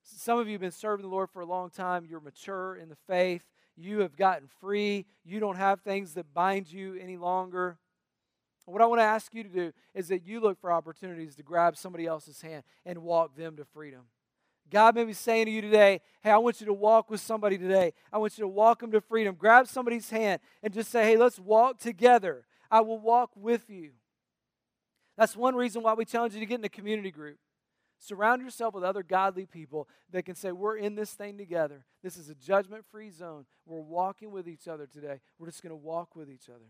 some 0.05 0.39
of 0.39 0.47
you 0.47 0.53
have 0.53 0.61
been 0.61 0.71
serving 0.71 1.03
the 1.05 1.11
Lord 1.11 1.31
for 1.31 1.41
a 1.41 1.47
long 1.47 1.71
time. 1.71 2.05
You're 2.09 2.21
mature 2.21 2.77
in 2.77 2.89
the 2.89 2.97
faith. 3.07 3.45
You 3.77 4.01
have 4.01 4.17
gotten 4.17 4.49
free. 4.61 5.07
You 5.25 5.41
don't 5.41 5.57
have 5.57 5.81
things 5.81 6.15
that 6.15 6.35
bind 6.35 6.71
you 6.71 6.99
any 7.01 7.17
longer. 7.17 7.79
What 8.67 8.83
I 8.83 8.87
want 8.87 9.01
to 9.01 9.05
ask 9.05 9.35
you 9.35 9.43
to 9.43 9.49
do 9.49 9.73
is 9.95 10.09
that 10.09 10.25
you 10.25 10.41
look 10.41 10.61
for 10.61 10.71
opportunities 10.73 11.35
to 11.37 11.43
grab 11.43 11.77
somebody 11.77 12.07
else's 12.07 12.43
hand 12.43 12.63
and 12.85 13.03
walk 13.03 13.35
them 13.35 13.57
to 13.57 13.65
freedom. 13.65 14.03
God 14.71 14.95
may 14.95 15.05
be 15.05 15.13
saying 15.13 15.47
to 15.47 15.53
you 15.53 15.61
today, 15.61 16.01
hey, 16.23 16.31
I 16.31 16.39
want 16.39 16.61
you 16.61 16.67
to 16.67 16.73
walk 16.73 17.11
with 17.11 17.21
somebody 17.21 17.59
today. 17.59 17.93
I 18.13 18.19
want 18.19 18.39
you 18.39 18.43
to 18.43 18.49
walk 18.49 18.81
them 18.81 18.91
to 18.93 19.01
freedom. 19.01 19.35
Grab 19.35 19.67
somebody's 19.67 20.09
hand 20.09 20.41
and 20.63 20.73
just 20.73 20.91
say, 20.91 21.05
hey, 21.05 21.17
let's 21.17 21.39
walk 21.39 21.79
together. 21.79 22.45
I 22.71 22.81
will 22.81 22.99
walk 22.99 23.31
with 23.37 23.69
you. 23.69 23.91
That's 25.17 25.37
one 25.37 25.55
reason 25.55 25.83
why 25.83 25.95
we 25.95 26.05
challenge 26.05 26.35
you 26.35 26.41
to 26.41 26.47
get 26.47 26.59
in 26.59 26.65
a 26.65 26.71
community 26.71 27.11
group. 27.11 27.37
Surround 27.99 28.43
yourself 28.43 28.75
with 28.75 28.83
other 28.83 29.03
godly 29.03 29.47
people 29.47 29.89
that 30.11 30.25
can 30.25 30.35
say, 30.35 30.51
We're 30.51 30.77
in 30.77 30.97
this 30.97 31.13
thing 31.13 31.39
together. 31.39 31.85
This 32.03 32.17
is 32.17 32.29
a 32.29 32.35
judgment 32.35 32.85
free 32.91 33.11
zone. 33.11 33.47
We're 33.65 33.81
walking 33.81 34.33
with 34.33 34.49
each 34.49 34.67
other 34.67 34.87
today. 34.87 35.21
We're 35.39 35.47
just 35.47 35.63
going 35.63 35.71
to 35.71 35.77
walk 35.77 36.17
with 36.17 36.29
each 36.29 36.49
other. 36.49 36.65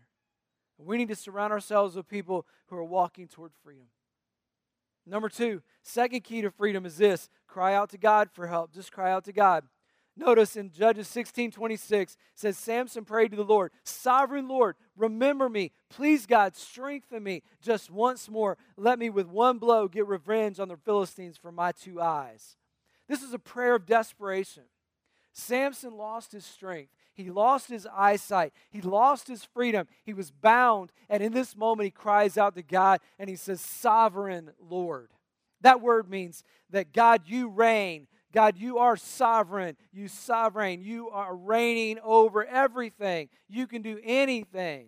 We 0.77 0.97
need 0.97 1.07
to 1.07 1.15
surround 1.15 1.53
ourselves 1.53 1.95
with 1.95 2.07
people 2.07 2.45
who 2.67 2.75
are 2.75 2.83
walking 2.83 3.27
toward 3.27 3.51
freedom. 3.63 3.87
Number 5.05 5.29
two, 5.29 5.61
second 5.81 6.21
key 6.23 6.41
to 6.41 6.51
freedom 6.51 6.85
is 6.85 6.97
this 6.97 7.29
cry 7.47 7.73
out 7.75 7.89
to 7.91 7.97
God 7.97 8.29
for 8.31 8.47
help. 8.47 8.73
Just 8.73 8.91
cry 8.91 9.11
out 9.11 9.25
to 9.25 9.33
God. 9.33 9.63
Notice 10.15 10.55
in 10.55 10.71
Judges 10.71 11.07
16 11.07 11.51
26 11.51 12.17
says, 12.35 12.57
Samson 12.57 13.03
prayed 13.03 13.31
to 13.31 13.37
the 13.37 13.43
Lord, 13.43 13.71
Sovereign 13.83 14.47
Lord, 14.47 14.75
remember 14.95 15.49
me. 15.49 15.71
Please, 15.89 16.25
God, 16.25 16.55
strengthen 16.55 17.23
me 17.23 17.41
just 17.61 17.89
once 17.89 18.29
more. 18.29 18.57
Let 18.77 18.99
me 18.99 19.09
with 19.09 19.27
one 19.27 19.57
blow 19.57 19.87
get 19.87 20.07
revenge 20.07 20.59
on 20.59 20.67
the 20.67 20.77
Philistines 20.77 21.37
for 21.37 21.51
my 21.51 21.71
two 21.71 21.99
eyes. 21.99 22.57
This 23.07 23.23
is 23.23 23.33
a 23.33 23.39
prayer 23.39 23.75
of 23.75 23.85
desperation. 23.85 24.63
Samson 25.33 25.97
lost 25.97 26.31
his 26.31 26.45
strength. 26.45 26.91
He 27.13 27.29
lost 27.29 27.69
his 27.69 27.87
eyesight. 27.95 28.53
He 28.69 28.81
lost 28.81 29.27
his 29.27 29.43
freedom. 29.43 29.87
He 30.03 30.13
was 30.13 30.31
bound. 30.31 30.91
And 31.09 31.21
in 31.21 31.31
this 31.31 31.55
moment, 31.55 31.85
he 31.85 31.91
cries 31.91 32.37
out 32.37 32.55
to 32.55 32.63
God 32.63 32.99
and 33.19 33.29
he 33.29 33.35
says, 33.35 33.61
Sovereign 33.61 34.51
Lord. 34.59 35.09
That 35.61 35.81
word 35.81 36.09
means 36.09 36.43
that 36.71 36.91
God, 36.91 37.23
you 37.25 37.49
reign. 37.49 38.07
God, 38.33 38.57
you 38.57 38.79
are 38.79 38.97
sovereign. 38.97 39.77
You 39.91 40.07
sovereign. 40.07 40.81
You 40.81 41.09
are 41.09 41.35
reigning 41.35 41.99
over 42.03 42.43
everything. 42.45 43.29
You 43.47 43.67
can 43.67 43.81
do 43.81 43.99
anything. 44.03 44.87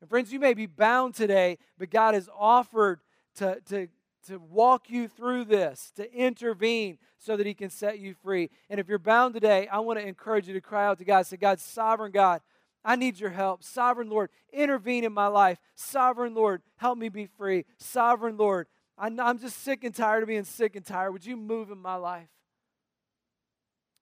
And 0.00 0.10
friends, 0.10 0.32
you 0.32 0.38
may 0.38 0.52
be 0.52 0.66
bound 0.66 1.14
today, 1.14 1.58
but 1.78 1.90
God 1.90 2.14
has 2.14 2.28
offered 2.36 3.00
to, 3.36 3.58
to, 3.70 3.88
to 4.28 4.38
walk 4.38 4.88
you 4.88 5.08
through 5.08 5.44
this, 5.44 5.92
to 5.96 6.12
intervene 6.12 6.98
so 7.18 7.36
that 7.36 7.46
He 7.46 7.54
can 7.54 7.70
set 7.70 7.98
you 7.98 8.14
free. 8.14 8.50
And 8.70 8.78
if 8.78 8.88
you're 8.88 8.98
bound 8.98 9.34
today, 9.34 9.68
I 9.68 9.80
want 9.80 9.98
to 9.98 10.06
encourage 10.06 10.48
you 10.48 10.54
to 10.54 10.60
cry 10.60 10.86
out 10.86 10.98
to 10.98 11.04
God. 11.04 11.26
Say, 11.26 11.36
God, 11.36 11.60
sovereign 11.60 12.12
God, 12.12 12.40
I 12.84 12.96
need 12.96 13.20
your 13.20 13.30
help. 13.30 13.62
Sovereign 13.62 14.08
Lord, 14.10 14.30
intervene 14.52 15.04
in 15.04 15.12
my 15.12 15.28
life. 15.28 15.58
Sovereign 15.74 16.34
Lord, 16.34 16.62
help 16.76 16.98
me 16.98 17.08
be 17.08 17.26
free. 17.26 17.64
Sovereign 17.78 18.36
Lord, 18.36 18.66
I'm 18.98 19.38
just 19.38 19.62
sick 19.62 19.84
and 19.84 19.94
tired 19.94 20.22
of 20.22 20.28
being 20.28 20.44
sick 20.44 20.76
and 20.76 20.84
tired. 20.84 21.12
Would 21.12 21.26
you 21.26 21.36
move 21.36 21.70
in 21.70 21.78
my 21.78 21.96
life? 21.96 22.28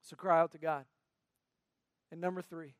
So 0.03 0.15
cry 0.15 0.39
out 0.39 0.51
to 0.51 0.57
God. 0.57 0.85
And 2.11 2.19
number 2.19 2.41
three, 2.41 2.73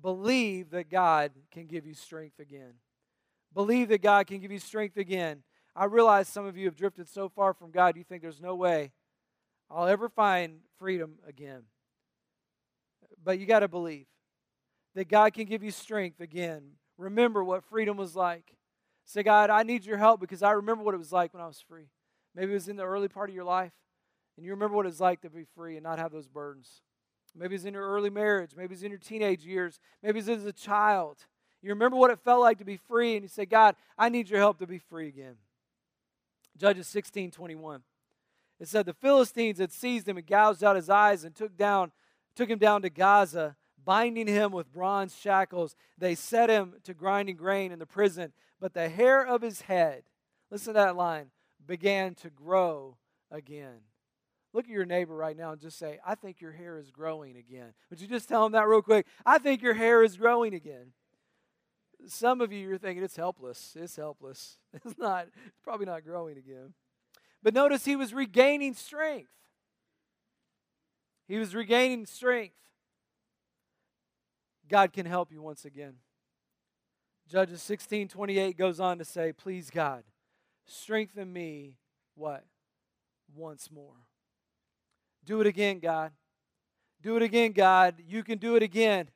believe 0.00 0.70
that 0.70 0.90
God 0.90 1.32
can 1.52 1.66
give 1.66 1.86
you 1.86 1.94
strength 1.94 2.40
again. 2.40 2.74
Believe 3.52 3.88
that 3.88 4.02
God 4.02 4.26
can 4.26 4.40
give 4.40 4.50
you 4.50 4.58
strength 4.58 4.96
again. 4.96 5.42
I 5.74 5.84
realize 5.84 6.28
some 6.28 6.46
of 6.46 6.56
you 6.56 6.66
have 6.66 6.76
drifted 6.76 7.08
so 7.08 7.28
far 7.28 7.54
from 7.54 7.70
God, 7.70 7.96
you 7.96 8.04
think 8.04 8.22
there's 8.22 8.40
no 8.40 8.54
way 8.54 8.92
I'll 9.70 9.86
ever 9.86 10.08
find 10.08 10.60
freedom 10.78 11.14
again. 11.26 11.62
But 13.22 13.38
you 13.38 13.46
got 13.46 13.60
to 13.60 13.68
believe 13.68 14.06
that 14.94 15.08
God 15.08 15.32
can 15.32 15.44
give 15.44 15.62
you 15.62 15.70
strength 15.70 16.20
again. 16.20 16.72
Remember 16.98 17.44
what 17.44 17.64
freedom 17.64 17.96
was 17.96 18.16
like. 18.16 18.54
Say, 19.04 19.22
God, 19.22 19.50
I 19.50 19.62
need 19.62 19.84
your 19.84 19.96
help 19.96 20.20
because 20.20 20.42
I 20.42 20.52
remember 20.52 20.82
what 20.82 20.94
it 20.94 20.98
was 20.98 21.12
like 21.12 21.32
when 21.32 21.42
I 21.42 21.46
was 21.46 21.60
free. 21.60 21.88
Maybe 22.34 22.52
it 22.52 22.54
was 22.54 22.68
in 22.68 22.76
the 22.76 22.84
early 22.84 23.08
part 23.08 23.28
of 23.28 23.34
your 23.34 23.44
life, 23.44 23.72
and 24.36 24.44
you 24.44 24.52
remember 24.52 24.76
what 24.76 24.86
it's 24.86 25.00
like 25.00 25.20
to 25.22 25.30
be 25.30 25.44
free 25.56 25.76
and 25.76 25.82
not 25.84 25.98
have 25.98 26.12
those 26.12 26.28
burdens. 26.28 26.82
Maybe 27.34 27.54
it's 27.54 27.64
in 27.64 27.74
your 27.74 27.88
early 27.88 28.10
marriage. 28.10 28.52
Maybe 28.56 28.74
it's 28.74 28.82
in 28.82 28.90
your 28.90 28.98
teenage 28.98 29.44
years. 29.44 29.78
Maybe 30.02 30.18
it's 30.18 30.28
as 30.28 30.44
a 30.44 30.52
child. 30.52 31.18
You 31.62 31.70
remember 31.70 31.96
what 31.96 32.10
it 32.10 32.18
felt 32.20 32.40
like 32.40 32.58
to 32.58 32.64
be 32.64 32.76
free, 32.76 33.14
and 33.14 33.22
you 33.22 33.28
say, 33.28 33.46
God, 33.46 33.76
I 33.98 34.08
need 34.08 34.28
your 34.30 34.38
help 34.40 34.58
to 34.58 34.66
be 34.66 34.78
free 34.78 35.08
again. 35.08 35.36
Judges 36.60 36.86
16 36.88 37.30
21. 37.30 37.82
It 38.60 38.68
said, 38.68 38.84
The 38.84 38.92
Philistines 38.92 39.58
had 39.58 39.72
seized 39.72 40.06
him 40.06 40.18
and 40.18 40.26
gouged 40.26 40.62
out 40.62 40.76
his 40.76 40.90
eyes 40.90 41.24
and 41.24 41.34
took, 41.34 41.56
down, 41.56 41.90
took 42.36 42.50
him 42.50 42.58
down 42.58 42.82
to 42.82 42.90
Gaza, 42.90 43.56
binding 43.82 44.26
him 44.26 44.52
with 44.52 44.70
bronze 44.70 45.16
shackles. 45.18 45.74
They 45.96 46.14
set 46.14 46.50
him 46.50 46.74
to 46.84 46.92
grinding 46.92 47.36
grain 47.36 47.72
in 47.72 47.78
the 47.78 47.86
prison, 47.86 48.34
but 48.60 48.74
the 48.74 48.90
hair 48.90 49.26
of 49.26 49.40
his 49.40 49.62
head, 49.62 50.02
listen 50.50 50.74
to 50.74 50.80
that 50.80 50.96
line, 50.96 51.30
began 51.66 52.14
to 52.16 52.28
grow 52.28 52.98
again. 53.30 53.80
Look 54.52 54.66
at 54.66 54.70
your 54.70 54.84
neighbor 54.84 55.14
right 55.14 55.36
now 55.36 55.52
and 55.52 55.60
just 55.60 55.78
say, 55.78 55.98
I 56.04 56.14
think 56.14 56.42
your 56.42 56.52
hair 56.52 56.76
is 56.76 56.90
growing 56.90 57.36
again. 57.36 57.72
Would 57.88 58.00
you 58.00 58.08
just 58.08 58.28
tell 58.28 58.44
him 58.44 58.52
that 58.52 58.68
real 58.68 58.82
quick? 58.82 59.06
I 59.24 59.38
think 59.38 59.62
your 59.62 59.74
hair 59.74 60.02
is 60.02 60.16
growing 60.16 60.52
again. 60.52 60.92
Some 62.06 62.40
of 62.40 62.52
you, 62.52 62.66
you're 62.68 62.78
thinking 62.78 63.04
it's 63.04 63.16
helpless. 63.16 63.76
It's 63.78 63.96
helpless. 63.96 64.58
It's 64.84 64.98
not, 64.98 65.26
it's 65.46 65.58
probably 65.62 65.86
not 65.86 66.04
growing 66.04 66.38
again. 66.38 66.74
But 67.42 67.54
notice 67.54 67.84
he 67.84 67.96
was 67.96 68.14
regaining 68.14 68.74
strength. 68.74 69.30
He 71.26 71.38
was 71.38 71.54
regaining 71.54 72.06
strength. 72.06 72.54
God 74.68 74.92
can 74.92 75.06
help 75.06 75.32
you 75.32 75.42
once 75.42 75.64
again. 75.64 75.94
Judges 77.28 77.62
16 77.62 78.08
28 78.08 78.56
goes 78.56 78.80
on 78.80 78.98
to 78.98 79.04
say, 79.04 79.32
Please, 79.32 79.70
God, 79.70 80.02
strengthen 80.66 81.32
me 81.32 81.78
what? 82.14 82.44
Once 83.34 83.70
more. 83.70 83.94
Do 85.24 85.40
it 85.40 85.46
again, 85.46 85.78
God. 85.78 86.12
Do 87.02 87.16
it 87.16 87.22
again, 87.22 87.52
God. 87.52 87.94
You 88.06 88.22
can 88.22 88.38
do 88.38 88.56
it 88.56 88.62
again. 88.62 89.08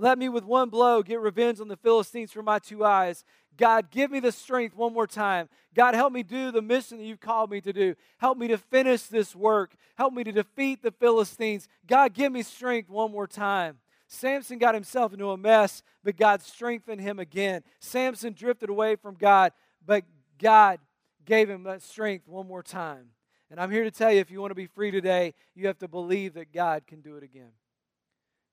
Let 0.00 0.18
me 0.18 0.30
with 0.30 0.44
one 0.44 0.70
blow 0.70 1.02
get 1.02 1.20
revenge 1.20 1.60
on 1.60 1.68
the 1.68 1.76
Philistines 1.76 2.32
for 2.32 2.42
my 2.42 2.58
two 2.58 2.84
eyes. 2.84 3.22
God, 3.58 3.90
give 3.90 4.10
me 4.10 4.18
the 4.18 4.32
strength 4.32 4.74
one 4.74 4.94
more 4.94 5.06
time. 5.06 5.50
God, 5.74 5.94
help 5.94 6.10
me 6.10 6.22
do 6.22 6.50
the 6.50 6.62
mission 6.62 6.96
that 6.96 7.04
you've 7.04 7.20
called 7.20 7.50
me 7.50 7.60
to 7.60 7.72
do. 7.72 7.94
Help 8.16 8.38
me 8.38 8.48
to 8.48 8.56
finish 8.56 9.02
this 9.02 9.36
work. 9.36 9.74
Help 9.96 10.14
me 10.14 10.24
to 10.24 10.32
defeat 10.32 10.82
the 10.82 10.90
Philistines. 10.90 11.68
God, 11.86 12.14
give 12.14 12.32
me 12.32 12.42
strength 12.42 12.88
one 12.88 13.12
more 13.12 13.26
time. 13.26 13.76
Samson 14.08 14.58
got 14.58 14.74
himself 14.74 15.12
into 15.12 15.30
a 15.30 15.36
mess, 15.36 15.82
but 16.02 16.16
God 16.16 16.40
strengthened 16.40 17.02
him 17.02 17.18
again. 17.18 17.62
Samson 17.78 18.32
drifted 18.32 18.70
away 18.70 18.96
from 18.96 19.16
God, 19.16 19.52
but 19.84 20.04
God 20.38 20.80
gave 21.26 21.50
him 21.50 21.64
that 21.64 21.82
strength 21.82 22.26
one 22.26 22.48
more 22.48 22.62
time. 22.62 23.10
And 23.50 23.60
I'm 23.60 23.70
here 23.70 23.84
to 23.84 23.90
tell 23.90 24.10
you 24.10 24.20
if 24.20 24.30
you 24.30 24.40
want 24.40 24.52
to 24.52 24.56
be 24.56 24.66
free 24.66 24.90
today, 24.90 25.34
you 25.54 25.66
have 25.66 25.78
to 25.80 25.88
believe 25.88 26.34
that 26.34 26.52
God 26.52 26.86
can 26.86 27.02
do 27.02 27.16
it 27.16 27.22
again. 27.22 27.52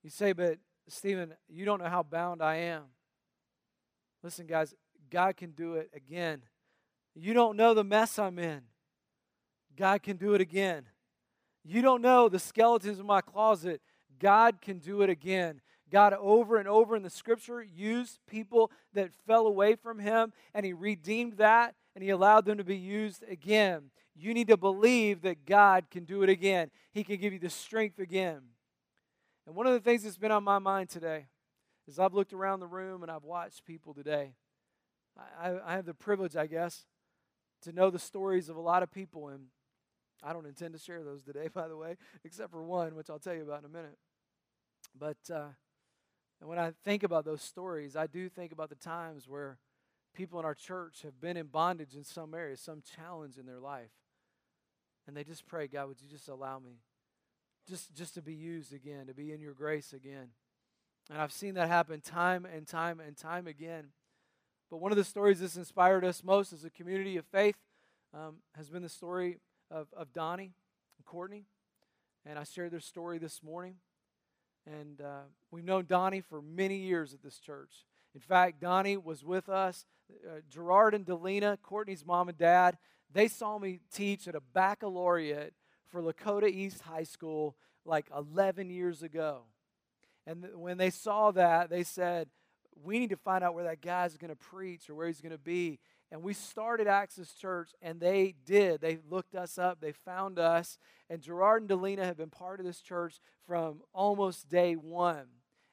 You 0.04 0.10
say, 0.10 0.34
but 0.34 0.58
Stephen, 0.90 1.34
you 1.50 1.66
don't 1.66 1.82
know 1.82 1.90
how 1.90 2.04
bound 2.04 2.42
I 2.42 2.56
am. 2.56 2.84
Listen, 4.24 4.48
guys, 4.48 4.74
God 5.10 5.38
can 5.38 5.52
do 5.52 5.76
it 5.76 5.90
again. 5.94 6.42
You 7.16 7.34
don't 7.34 7.58
know 7.58 7.74
the 7.74 7.84
mess 7.84 8.18
I'm 8.20 8.40
in. 8.40 8.62
God 9.76 10.04
can 10.04 10.18
do 10.18 10.34
it 10.34 10.42
again. 10.42 10.86
You 11.64 11.82
don't 11.82 12.02
know 12.02 12.30
the 12.30 12.40
skeletons 12.40 13.00
in 13.00 13.06
my 13.06 13.22
closet. 13.22 13.82
God 14.20 14.62
can 14.62 14.80
do 14.80 15.02
it 15.02 15.10
again. 15.10 15.62
God, 15.90 16.14
over 16.14 16.58
and 16.58 16.68
over 16.68 16.96
in 16.96 17.04
the 17.04 17.10
scripture, 17.10 17.62
used 17.62 18.20
people 18.28 18.72
that 18.94 19.12
fell 19.26 19.48
away 19.48 19.76
from 19.76 20.00
Him, 20.00 20.34
and 20.54 20.66
He 20.66 20.74
redeemed 20.74 21.38
that, 21.38 21.76
and 21.96 22.04
He 22.04 22.10
allowed 22.10 22.46
them 22.46 22.58
to 22.58 22.64
be 22.64 22.78
used 22.78 23.24
again. 23.30 23.92
You 24.16 24.34
need 24.34 24.48
to 24.48 24.58
believe 24.58 25.22
that 25.22 25.46
God 25.46 25.86
can 25.90 26.04
do 26.04 26.24
it 26.24 26.30
again. 26.30 26.72
He 26.92 27.04
can 27.04 27.18
give 27.18 27.34
you 27.34 27.40
the 27.40 27.50
strength 27.50 28.00
again. 28.00 28.42
And 29.48 29.56
one 29.56 29.66
of 29.66 29.72
the 29.72 29.80
things 29.80 30.04
that's 30.04 30.18
been 30.18 30.32
on 30.32 30.44
my 30.44 30.60
mind 30.60 30.90
today 30.90 31.28
is 31.88 32.00
I've 32.00 32.14
looked 32.14 32.34
around 32.34 32.60
the 32.60 32.68
room 32.68 33.02
and 33.02 33.10
I've 33.10 33.24
watched 33.24 33.64
people 33.64 33.94
today. 33.94 34.34
I, 35.40 35.54
I 35.66 35.76
have 35.76 35.86
the 35.86 35.94
privilege, 35.94 36.36
I 36.36 36.48
guess, 36.48 36.86
to 37.62 37.72
know 37.72 37.90
the 37.90 37.98
stories 37.98 38.50
of 38.50 38.58
a 38.58 38.62
lot 38.62 38.84
of 38.84 38.92
people, 38.92 39.30
and 39.30 39.46
I 40.22 40.34
don't 40.34 40.46
intend 40.46 40.74
to 40.74 40.80
share 40.80 41.02
those 41.02 41.24
today, 41.24 41.48
by 41.54 41.70
the 41.70 41.78
way, 41.78 41.96
except 42.26 42.52
for 42.52 42.62
one, 42.62 42.94
which 42.94 43.10
I'll 43.10 43.20
tell 43.20 43.34
you 43.34 43.44
about 43.44 43.60
in 43.60 43.66
a 43.66 43.70
minute. 43.70 43.98
But 45.00 45.18
uh, 45.34 45.48
when 46.42 46.60
I 46.60 46.74
think 46.84 47.04
about 47.04 47.24
those 47.24 47.42
stories, 47.42 47.96
I 47.96 48.06
do 48.06 48.28
think 48.28 48.52
about 48.52 48.68
the 48.68 48.76
times 48.76 49.30
where 49.30 49.60
people 50.14 50.40
in 50.40 50.46
our 50.46 50.56
church 50.56 51.04
have 51.04 51.22
been 51.22 51.38
in 51.38 51.48
bondage 51.48 51.96
in 51.96 52.04
some 52.04 52.34
area, 52.34 52.58
some 52.58 52.84
challenge 52.98 53.38
in 53.38 53.46
their 53.46 53.60
life. 53.60 53.92
And 55.08 55.16
they 55.16 55.24
just 55.24 55.46
pray, 55.46 55.68
God, 55.68 55.88
would 55.88 56.02
you 56.02 56.10
just 56.10 56.28
allow 56.28 56.60
me 56.60 56.82
just, 57.68 57.94
just 57.96 58.14
to 58.16 58.22
be 58.22 58.34
used 58.34 58.74
again, 58.74 59.08
to 59.08 59.14
be 59.14 59.32
in 59.32 59.42
your 59.42 59.54
grace 59.54 59.94
again. 59.94 60.30
And 61.10 61.20
I've 61.20 61.32
seen 61.32 61.56
that 61.56 61.68
happen 61.68 62.02
time 62.02 62.46
and 62.46 62.68
time 62.68 63.00
and 63.00 63.16
time 63.16 63.48
again. 63.48 63.88
But 64.70 64.78
one 64.78 64.92
of 64.92 64.98
the 64.98 65.04
stories 65.04 65.40
that's 65.40 65.56
inspired 65.56 66.04
us 66.04 66.24
most 66.24 66.52
as 66.52 66.66
a 66.66 66.70
community 66.70 67.18
of 67.18 67.26
faith 67.26 67.56
um, 68.14 68.38
has 68.56 68.70
been 68.70 68.84
the 68.84 68.90
story 68.90 69.40
of, 69.72 69.88
of 69.96 70.12
Donnie 70.14 70.54
and 70.98 71.06
Courtney. 71.06 71.46
And 72.26 72.38
I 72.38 72.44
shared 72.44 72.72
their 72.72 72.80
story 72.80 73.18
this 73.18 73.42
morning. 73.42 73.76
And 74.66 75.00
uh, 75.00 75.22
we've 75.52 75.64
known 75.64 75.86
Donnie 75.88 76.22
for 76.22 76.42
many 76.42 76.78
years 76.78 77.14
at 77.14 77.24
this 77.24 77.40
church. 77.40 77.86
In 78.14 78.20
fact, 78.20 78.60
Donnie 78.60 78.98
was 78.98 79.24
with 79.24 79.48
us. 79.48 79.86
Uh, 80.10 80.40
Gerard 80.50 80.94
and 80.94 81.06
Delina, 81.06 81.58
Courtney's 81.62 82.06
mom 82.06 82.28
and 82.28 82.38
dad, 82.38 82.78
they 83.12 83.28
saw 83.28 83.58
me 83.58 83.80
teach 83.94 84.28
at 84.28 84.36
a 84.36 84.42
baccalaureate 84.54 85.54
for 85.90 86.02
Lakota 86.02 86.50
East 86.50 86.82
High 86.82 87.04
School 87.04 87.56
like 87.86 88.08
11 88.16 88.70
years 88.70 89.04
ago. 89.04 89.44
And 90.26 90.44
th- 90.44 90.56
when 90.56 90.78
they 90.78 90.90
saw 90.90 91.32
that, 91.32 91.70
they 91.70 91.84
said, 91.84 92.30
We 92.84 93.00
need 93.00 93.10
to 93.10 93.18
find 93.18 93.44
out 93.44 93.56
where 93.56 93.64
that 93.64 93.82
guy's 93.82 94.18
going 94.18 94.30
to 94.30 94.36
preach 94.36 94.90
or 94.90 94.96
where 94.96 95.08
he's 95.08 95.22
going 95.22 95.32
to 95.32 95.38
be. 95.38 95.80
And 96.12 96.24
we 96.24 96.34
started 96.34 96.88
Access 96.88 97.34
Church, 97.34 97.72
and 97.82 98.00
they 98.00 98.34
did. 98.46 98.80
They 98.80 99.00
looked 99.10 99.36
us 99.36 99.58
up, 99.58 99.82
they 99.82 99.92
found 99.92 100.40
us. 100.40 100.78
And 101.10 101.22
Gerard 101.22 101.64
and 101.64 101.70
Delina 101.70 102.04
have 102.04 102.18
been 102.18 102.30
part 102.30 102.60
of 102.60 102.66
this 102.66 102.80
church 102.80 103.20
from 103.46 103.82
almost 103.94 104.48
day 104.48 104.76
one. 104.76 105.28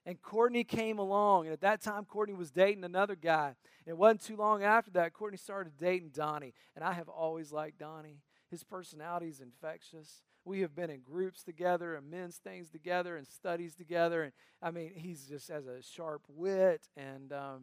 And 0.07 0.21
Courtney 0.21 0.65
came 0.65 0.99
along, 0.99 1.47
and 1.47 1.53
at 1.53 1.63
that 1.63 1.81
time, 1.81 2.05
Courtney 2.05 2.35
was 2.35 2.51
dating 2.51 2.85
another 2.85 3.15
guy. 3.15 3.55
And 3.87 3.93
it 3.93 3.97
wasn't 3.97 4.23
too 4.23 4.37
long 4.37 4.63
after 4.63 4.91
that, 4.93 5.13
Courtney 5.13 5.39
started 5.39 5.75
dating 5.79 6.11
Donnie. 6.11 6.53
And 6.75 6.85
I 6.85 6.93
have 6.93 7.09
always 7.09 7.53
liked 7.53 7.79
Donnie. 7.79 8.19
His 8.55 8.63
personality 8.63 9.27
is 9.27 9.41
infectious. 9.41 10.23
We 10.45 10.61
have 10.61 10.77
been 10.77 10.89
in 10.89 11.01
groups 11.01 11.43
together 11.43 11.97
and 11.97 12.09
men's 12.09 12.37
things 12.37 12.71
together 12.71 13.17
and 13.17 13.27
studies 13.27 13.75
together. 13.75 14.23
And 14.23 14.33
I 14.63 14.71
mean, 14.71 14.93
he's 14.95 15.27
just 15.27 15.49
has 15.49 15.67
a 15.67 15.83
sharp 15.83 16.23
wit 16.29 16.87
and 16.97 17.33
um, 17.33 17.63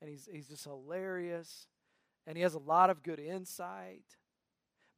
and 0.00 0.10
he's 0.10 0.28
he's 0.28 0.48
just 0.48 0.64
hilarious, 0.64 1.68
and 2.26 2.36
he 2.36 2.42
has 2.42 2.54
a 2.54 2.58
lot 2.58 2.90
of 2.90 3.04
good 3.04 3.20
insight. 3.20 4.02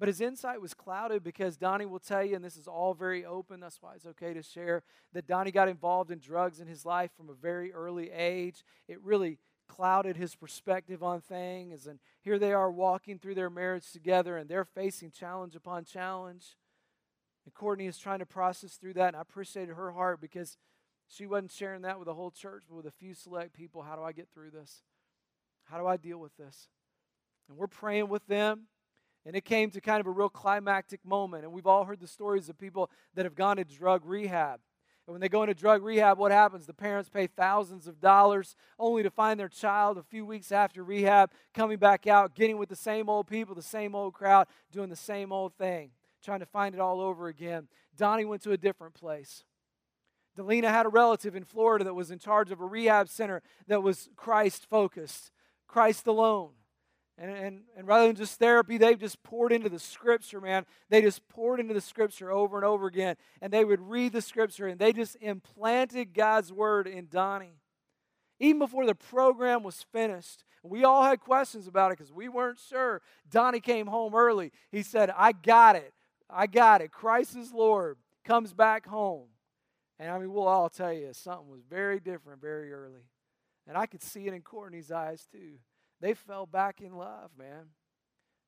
But 0.00 0.08
his 0.08 0.22
insight 0.22 0.62
was 0.62 0.72
clouded 0.72 1.22
because 1.22 1.58
Donnie 1.58 1.84
will 1.84 1.98
tell 1.98 2.24
you, 2.24 2.36
and 2.36 2.44
this 2.44 2.56
is 2.56 2.66
all 2.66 2.94
very 2.94 3.26
open, 3.26 3.60
that's 3.60 3.82
why 3.82 3.96
it's 3.96 4.06
okay 4.06 4.32
to 4.32 4.42
share, 4.42 4.82
that 5.12 5.26
Donnie 5.26 5.52
got 5.52 5.68
involved 5.68 6.10
in 6.10 6.20
drugs 6.20 6.58
in 6.58 6.66
his 6.68 6.86
life 6.86 7.10
from 7.14 7.28
a 7.28 7.34
very 7.34 7.70
early 7.70 8.10
age. 8.10 8.64
It 8.88 8.98
really 9.02 9.40
clouded 9.68 10.16
his 10.16 10.34
perspective 10.34 11.02
on 11.02 11.20
things. 11.20 11.86
And 11.86 11.98
here 12.20 12.38
they 12.38 12.52
are 12.52 12.70
walking 12.70 13.18
through 13.18 13.34
their 13.34 13.50
marriage 13.50 13.90
together, 13.92 14.36
and 14.36 14.48
they're 14.48 14.64
facing 14.64 15.10
challenge 15.10 15.56
upon 15.56 15.84
challenge. 15.84 16.56
And 17.44 17.54
Courtney 17.54 17.86
is 17.86 17.98
trying 17.98 18.20
to 18.20 18.26
process 18.26 18.74
through 18.74 18.94
that. 18.94 19.08
And 19.08 19.16
I 19.16 19.20
appreciated 19.20 19.74
her 19.74 19.92
heart 19.92 20.20
because 20.20 20.56
she 21.08 21.26
wasn't 21.26 21.52
sharing 21.52 21.82
that 21.82 21.98
with 21.98 22.06
the 22.06 22.14
whole 22.14 22.30
church, 22.30 22.64
but 22.68 22.76
with 22.76 22.86
a 22.86 22.90
few 22.90 23.14
select 23.14 23.52
people. 23.52 23.82
How 23.82 23.96
do 23.96 24.02
I 24.02 24.12
get 24.12 24.28
through 24.32 24.50
this? 24.50 24.82
How 25.64 25.78
do 25.78 25.86
I 25.86 25.96
deal 25.96 26.18
with 26.18 26.36
this? 26.36 26.68
And 27.48 27.58
we're 27.58 27.66
praying 27.66 28.08
with 28.08 28.26
them. 28.26 28.68
And 29.26 29.34
it 29.34 29.44
came 29.44 29.70
to 29.70 29.80
kind 29.80 30.00
of 30.00 30.06
a 30.06 30.10
real 30.10 30.28
climactic 30.28 31.04
moment. 31.04 31.44
And 31.44 31.52
we've 31.52 31.66
all 31.66 31.84
heard 31.84 32.00
the 32.00 32.06
stories 32.06 32.48
of 32.48 32.58
people 32.58 32.90
that 33.14 33.24
have 33.24 33.34
gone 33.34 33.56
to 33.56 33.64
drug 33.64 34.04
rehab. 34.04 34.60
And 35.06 35.12
when 35.12 35.20
they 35.20 35.28
go 35.28 35.42
into 35.42 35.54
drug 35.54 35.82
rehab, 35.82 36.18
what 36.18 36.32
happens? 36.32 36.66
The 36.66 36.72
parents 36.72 37.10
pay 37.10 37.26
thousands 37.26 37.86
of 37.86 38.00
dollars 38.00 38.56
only 38.78 39.02
to 39.02 39.10
find 39.10 39.38
their 39.38 39.48
child 39.50 39.98
a 39.98 40.02
few 40.02 40.24
weeks 40.24 40.50
after 40.50 40.82
rehab 40.82 41.30
coming 41.52 41.76
back 41.76 42.06
out, 42.06 42.34
getting 42.34 42.56
with 42.56 42.70
the 42.70 42.76
same 42.76 43.10
old 43.10 43.26
people, 43.26 43.54
the 43.54 43.62
same 43.62 43.94
old 43.94 44.14
crowd, 44.14 44.46
doing 44.72 44.88
the 44.88 44.96
same 44.96 45.30
old 45.30 45.54
thing, 45.56 45.90
trying 46.22 46.40
to 46.40 46.46
find 46.46 46.74
it 46.74 46.80
all 46.80 47.00
over 47.00 47.28
again. 47.28 47.68
Donnie 47.96 48.24
went 48.24 48.42
to 48.42 48.52
a 48.52 48.56
different 48.56 48.94
place. 48.94 49.44
Delina 50.38 50.68
had 50.68 50.86
a 50.86 50.88
relative 50.88 51.36
in 51.36 51.44
Florida 51.44 51.84
that 51.84 51.94
was 51.94 52.10
in 52.10 52.18
charge 52.18 52.50
of 52.50 52.60
a 52.60 52.66
rehab 52.66 53.08
center 53.08 53.42
that 53.68 53.82
was 53.82 54.08
Christ 54.16 54.66
focused, 54.68 55.30
Christ 55.68 56.06
alone. 56.06 56.52
And, 57.16 57.30
and, 57.30 57.60
and 57.76 57.86
rather 57.86 58.08
than 58.08 58.16
just 58.16 58.38
therapy, 58.40 58.76
they've 58.76 58.98
just 58.98 59.22
poured 59.22 59.52
into 59.52 59.68
the 59.68 59.78
scripture, 59.78 60.40
man. 60.40 60.66
They 60.88 61.00
just 61.00 61.26
poured 61.28 61.60
into 61.60 61.72
the 61.72 61.80
scripture 61.80 62.32
over 62.32 62.56
and 62.56 62.64
over 62.64 62.86
again. 62.86 63.16
And 63.40 63.52
they 63.52 63.64
would 63.64 63.80
read 63.80 64.12
the 64.12 64.20
scripture 64.20 64.66
and 64.66 64.80
they 64.80 64.92
just 64.92 65.16
implanted 65.20 66.12
God's 66.12 66.52
word 66.52 66.88
in 66.88 67.06
Donnie. 67.08 67.60
Even 68.40 68.58
before 68.58 68.84
the 68.84 68.96
program 68.96 69.62
was 69.62 69.86
finished, 69.92 70.42
we 70.64 70.82
all 70.82 71.04
had 71.04 71.20
questions 71.20 71.68
about 71.68 71.92
it 71.92 71.98
because 71.98 72.12
we 72.12 72.28
weren't 72.28 72.58
sure. 72.58 73.00
Donnie 73.30 73.60
came 73.60 73.86
home 73.86 74.14
early. 74.14 74.50
He 74.72 74.82
said, 74.82 75.10
I 75.16 75.32
got 75.32 75.76
it. 75.76 75.92
I 76.28 76.48
got 76.48 76.80
it. 76.80 76.90
Christ 76.90 77.36
is 77.36 77.52
Lord. 77.52 77.96
Comes 78.24 78.52
back 78.52 78.86
home. 78.86 79.28
And 80.00 80.10
I 80.10 80.18
mean, 80.18 80.32
we'll 80.32 80.48
all 80.48 80.68
tell 80.68 80.92
you 80.92 81.10
something 81.12 81.48
was 81.48 81.62
very 81.62 82.00
different 82.00 82.40
very 82.40 82.72
early. 82.72 83.02
And 83.68 83.76
I 83.76 83.86
could 83.86 84.02
see 84.02 84.26
it 84.26 84.34
in 84.34 84.42
Courtney's 84.42 84.90
eyes 84.90 85.28
too 85.30 85.58
they 86.04 86.12
fell 86.12 86.44
back 86.44 86.82
in 86.82 86.94
love, 86.94 87.30
man. 87.38 87.64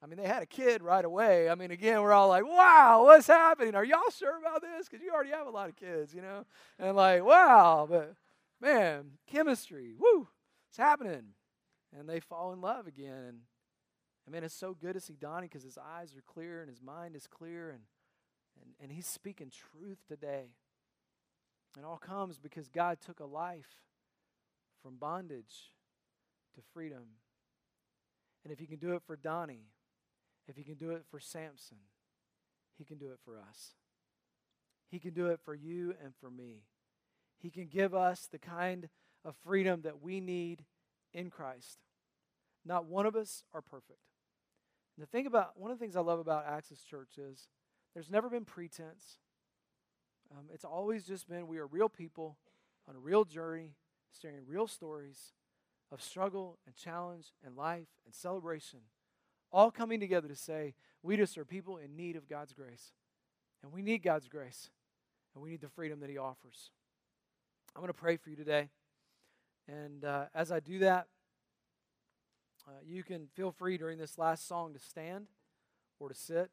I 0.02 0.06
mean, 0.06 0.18
they 0.18 0.28
had 0.28 0.42
a 0.42 0.46
kid 0.46 0.82
right 0.82 1.04
away. 1.04 1.48
I 1.48 1.54
mean, 1.54 1.70
again, 1.70 2.02
we're 2.02 2.12
all 2.12 2.28
like, 2.28 2.46
wow, 2.46 3.04
what's 3.04 3.28
happening? 3.28 3.74
Are 3.74 3.84
y'all 3.84 4.10
sure 4.14 4.36
about 4.36 4.60
this? 4.60 4.86
Because 4.86 5.02
you 5.02 5.10
already 5.10 5.30
have 5.30 5.46
a 5.46 5.50
lot 5.50 5.70
of 5.70 5.76
kids, 5.76 6.12
you 6.12 6.20
know? 6.20 6.44
And 6.78 6.94
like, 6.94 7.24
wow, 7.24 7.86
but 7.88 8.12
man, 8.60 9.12
chemistry, 9.26 9.94
woo, 9.98 10.28
it's 10.68 10.76
happening. 10.76 11.28
And 11.98 12.06
they 12.06 12.20
fall 12.20 12.52
in 12.52 12.60
love 12.60 12.86
again. 12.86 13.24
And 13.26 13.40
I 14.28 14.30
mean, 14.30 14.44
it's 14.44 14.54
so 14.54 14.74
good 14.78 14.92
to 14.92 15.00
see 15.00 15.16
Donnie 15.18 15.48
because 15.48 15.64
his 15.64 15.78
eyes 15.78 16.14
are 16.14 16.22
clear 16.30 16.60
and 16.60 16.68
his 16.68 16.82
mind 16.82 17.16
is 17.16 17.26
clear 17.26 17.70
and, 17.70 17.80
and, 18.60 18.70
and 18.82 18.92
he's 18.92 19.06
speaking 19.06 19.50
truth 19.50 19.98
today. 20.06 20.50
It 21.78 21.84
all 21.86 21.98
comes 21.98 22.38
because 22.38 22.68
God 22.68 22.98
took 23.00 23.20
a 23.20 23.24
life 23.24 23.80
from 24.82 24.96
bondage 24.96 25.72
to 26.54 26.60
freedom. 26.74 27.04
And 28.46 28.52
if 28.52 28.60
he 28.60 28.66
can 28.66 28.78
do 28.78 28.94
it 28.94 29.02
for 29.04 29.16
Donnie, 29.16 29.72
if 30.46 30.54
he 30.54 30.62
can 30.62 30.76
do 30.76 30.92
it 30.92 31.02
for 31.10 31.18
Samson, 31.18 31.78
he 32.78 32.84
can 32.84 32.96
do 32.96 33.06
it 33.06 33.18
for 33.24 33.40
us. 33.40 33.72
He 34.88 35.00
can 35.00 35.12
do 35.14 35.26
it 35.26 35.40
for 35.44 35.52
you 35.52 35.94
and 36.00 36.14
for 36.20 36.30
me. 36.30 36.62
He 37.42 37.50
can 37.50 37.66
give 37.66 37.92
us 37.92 38.28
the 38.30 38.38
kind 38.38 38.88
of 39.24 39.34
freedom 39.42 39.82
that 39.82 40.00
we 40.00 40.20
need 40.20 40.64
in 41.12 41.28
Christ. 41.28 41.80
Not 42.64 42.86
one 42.86 43.04
of 43.04 43.16
us 43.16 43.42
are 43.52 43.62
perfect. 43.62 43.98
And 44.96 45.02
the 45.02 45.10
thing 45.10 45.26
about 45.26 45.58
one 45.58 45.72
of 45.72 45.78
the 45.80 45.84
things 45.84 45.96
I 45.96 46.00
love 46.00 46.20
about 46.20 46.46
Access 46.46 46.82
Church 46.82 47.18
is 47.18 47.48
there's 47.94 48.12
never 48.12 48.30
been 48.30 48.44
pretense. 48.44 49.18
Um, 50.30 50.44
it's 50.54 50.64
always 50.64 51.04
just 51.04 51.28
been 51.28 51.48
we 51.48 51.58
are 51.58 51.66
real 51.66 51.88
people 51.88 52.36
on 52.88 52.94
a 52.94 53.00
real 53.00 53.24
journey, 53.24 53.72
sharing 54.22 54.46
real 54.46 54.68
stories, 54.68 55.32
of 55.92 56.02
struggle 56.02 56.58
and 56.66 56.74
challenge 56.74 57.32
and 57.44 57.56
life 57.56 57.88
and 58.04 58.14
celebration, 58.14 58.80
all 59.52 59.70
coming 59.70 60.00
together 60.00 60.28
to 60.28 60.36
say, 60.36 60.74
we 61.02 61.16
just 61.16 61.38
are 61.38 61.44
people 61.44 61.76
in 61.76 61.96
need 61.96 62.16
of 62.16 62.28
God's 62.28 62.52
grace. 62.52 62.92
And 63.62 63.72
we 63.72 63.82
need 63.82 64.02
God's 64.02 64.28
grace. 64.28 64.70
And 65.34 65.42
we 65.42 65.50
need 65.50 65.60
the 65.60 65.68
freedom 65.68 66.00
that 66.00 66.10
He 66.10 66.18
offers. 66.18 66.70
I'm 67.74 67.80
going 67.80 67.92
to 67.92 67.98
pray 67.98 68.16
for 68.16 68.30
you 68.30 68.36
today. 68.36 68.70
And 69.68 70.04
uh, 70.04 70.26
as 70.34 70.50
I 70.50 70.60
do 70.60 70.80
that, 70.80 71.06
uh, 72.66 72.72
you 72.84 73.02
can 73.02 73.28
feel 73.34 73.52
free 73.52 73.78
during 73.78 73.98
this 73.98 74.18
last 74.18 74.48
song 74.48 74.72
to 74.72 74.80
stand 74.80 75.26
or 76.00 76.08
to 76.08 76.14
sit. 76.14 76.50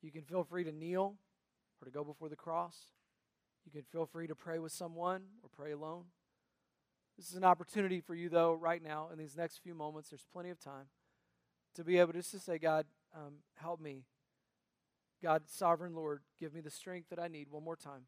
You 0.00 0.10
can 0.10 0.22
feel 0.22 0.42
free 0.42 0.64
to 0.64 0.72
kneel 0.72 1.14
or 1.80 1.84
to 1.84 1.90
go 1.90 2.02
before 2.02 2.28
the 2.28 2.36
cross. 2.36 2.76
You 3.64 3.72
can 3.72 3.82
feel 3.82 4.06
free 4.06 4.26
to 4.26 4.34
pray 4.34 4.58
with 4.58 4.72
someone 4.72 5.22
or 5.42 5.48
pray 5.48 5.72
alone. 5.72 6.04
This 7.16 7.28
is 7.28 7.36
an 7.36 7.44
opportunity 7.44 8.00
for 8.00 8.14
you, 8.14 8.28
though, 8.28 8.54
right 8.54 8.82
now, 8.82 9.08
in 9.12 9.18
these 9.18 9.36
next 9.36 9.58
few 9.62 9.74
moments. 9.74 10.10
There's 10.10 10.26
plenty 10.32 10.50
of 10.50 10.58
time 10.58 10.86
to 11.74 11.84
be 11.84 11.98
able 11.98 12.12
just 12.12 12.30
to 12.32 12.38
say, 12.38 12.58
God, 12.58 12.86
um, 13.14 13.34
help 13.56 13.80
me. 13.80 14.04
God, 15.22 15.42
sovereign 15.46 15.94
Lord, 15.94 16.22
give 16.40 16.52
me 16.52 16.60
the 16.60 16.70
strength 16.70 17.10
that 17.10 17.18
I 17.18 17.28
need 17.28 17.48
one 17.50 17.64
more 17.64 17.76
time. 17.76 18.02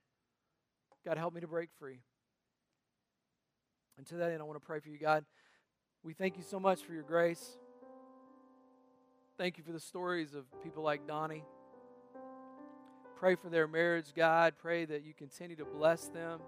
God, 1.05 1.17
help 1.17 1.35
me 1.35 1.41
to 1.41 1.47
break 1.47 1.69
free. 1.79 2.01
And 3.97 4.07
to 4.09 4.17
that 4.17 4.33
end, 4.33 4.41
I 4.41 4.45
want 4.45 4.61
to 4.61 4.67
pray 4.67 4.81
for 4.81 4.89
you, 4.89 4.99
God. 4.99 5.25
We 6.03 6.13
thank 6.13 6.37
you 6.37 6.43
so 6.43 6.59
much 6.59 6.83
for 6.83 6.93
your 6.93 7.03
grace. 7.03 7.59
Thank 9.39 9.59
you 9.59 9.65
for 9.65 9.73
the 9.73 9.81
stories 9.81 10.35
of 10.35 10.45
people 10.63 10.83
like 10.83 11.07
Donnie. 11.07 11.45
Pray 13.17 13.37
for 13.37 13.49
their 13.49 13.69
marriage, 13.69 14.13
God. 14.15 14.55
Pray 14.59 14.85
that 14.85 15.05
you 15.05 15.15
continue 15.15 15.57
to 15.57 15.65
bless 15.65 16.09
them. 16.09 16.41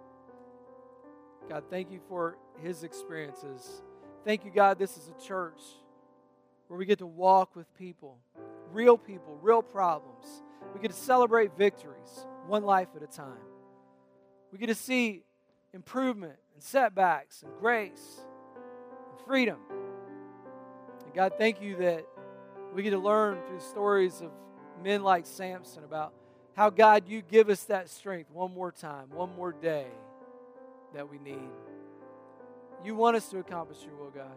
God, 1.49 1.65
thank 1.71 1.93
you 1.93 2.01
for 2.09 2.37
his 2.63 2.83
experiences. 2.83 3.83
Thank 4.25 4.45
you, 4.45 4.51
God, 4.51 4.79
this 4.79 4.97
is 4.97 5.09
a 5.09 5.25
church 5.25 5.61
where 6.67 6.77
we 6.77 6.85
get 6.87 6.99
to 6.99 7.07
walk 7.07 7.55
with 7.55 7.73
people, 7.79 8.19
real 8.73 8.99
people, 8.99 9.39
real 9.41 9.63
problems. 9.63 10.43
We 10.75 10.81
get 10.81 10.91
to 10.91 10.97
celebrate 10.97 11.57
victories, 11.57 12.27
one 12.47 12.65
life 12.65 12.89
at 12.97 13.03
a 13.03 13.07
time. 13.07 13.39
We 14.51 14.59
get 14.59 14.67
to 14.67 14.75
see 14.75 15.23
improvement 15.73 16.37
and 16.55 16.63
setbacks 16.63 17.43
and 17.43 17.53
grace 17.61 18.21
and 19.11 19.27
freedom. 19.27 19.59
And 21.05 21.15
God, 21.15 21.35
thank 21.39 21.61
you 21.61 21.77
that 21.77 22.05
we 22.75 22.83
get 22.83 22.91
to 22.91 22.99
learn 22.99 23.39
through 23.47 23.61
stories 23.61 24.21
of 24.21 24.33
men 24.83 25.05
like 25.05 25.27
Samson 25.27 25.85
about 25.85 26.13
how, 26.57 26.71
God, 26.71 27.05
you 27.07 27.23
give 27.23 27.49
us 27.49 27.63
that 27.65 27.89
strength 27.89 28.31
one 28.33 28.53
more 28.53 28.73
time, 28.73 29.11
one 29.11 29.35
more 29.37 29.53
day 29.53 29.87
that 30.95 31.11
we 31.11 31.19
need. 31.19 31.51
You 32.85 32.95
want 32.95 33.17
us 33.17 33.29
to 33.31 33.39
accomplish 33.39 33.79
your 33.85 33.95
will, 33.97 34.11
God. 34.11 34.37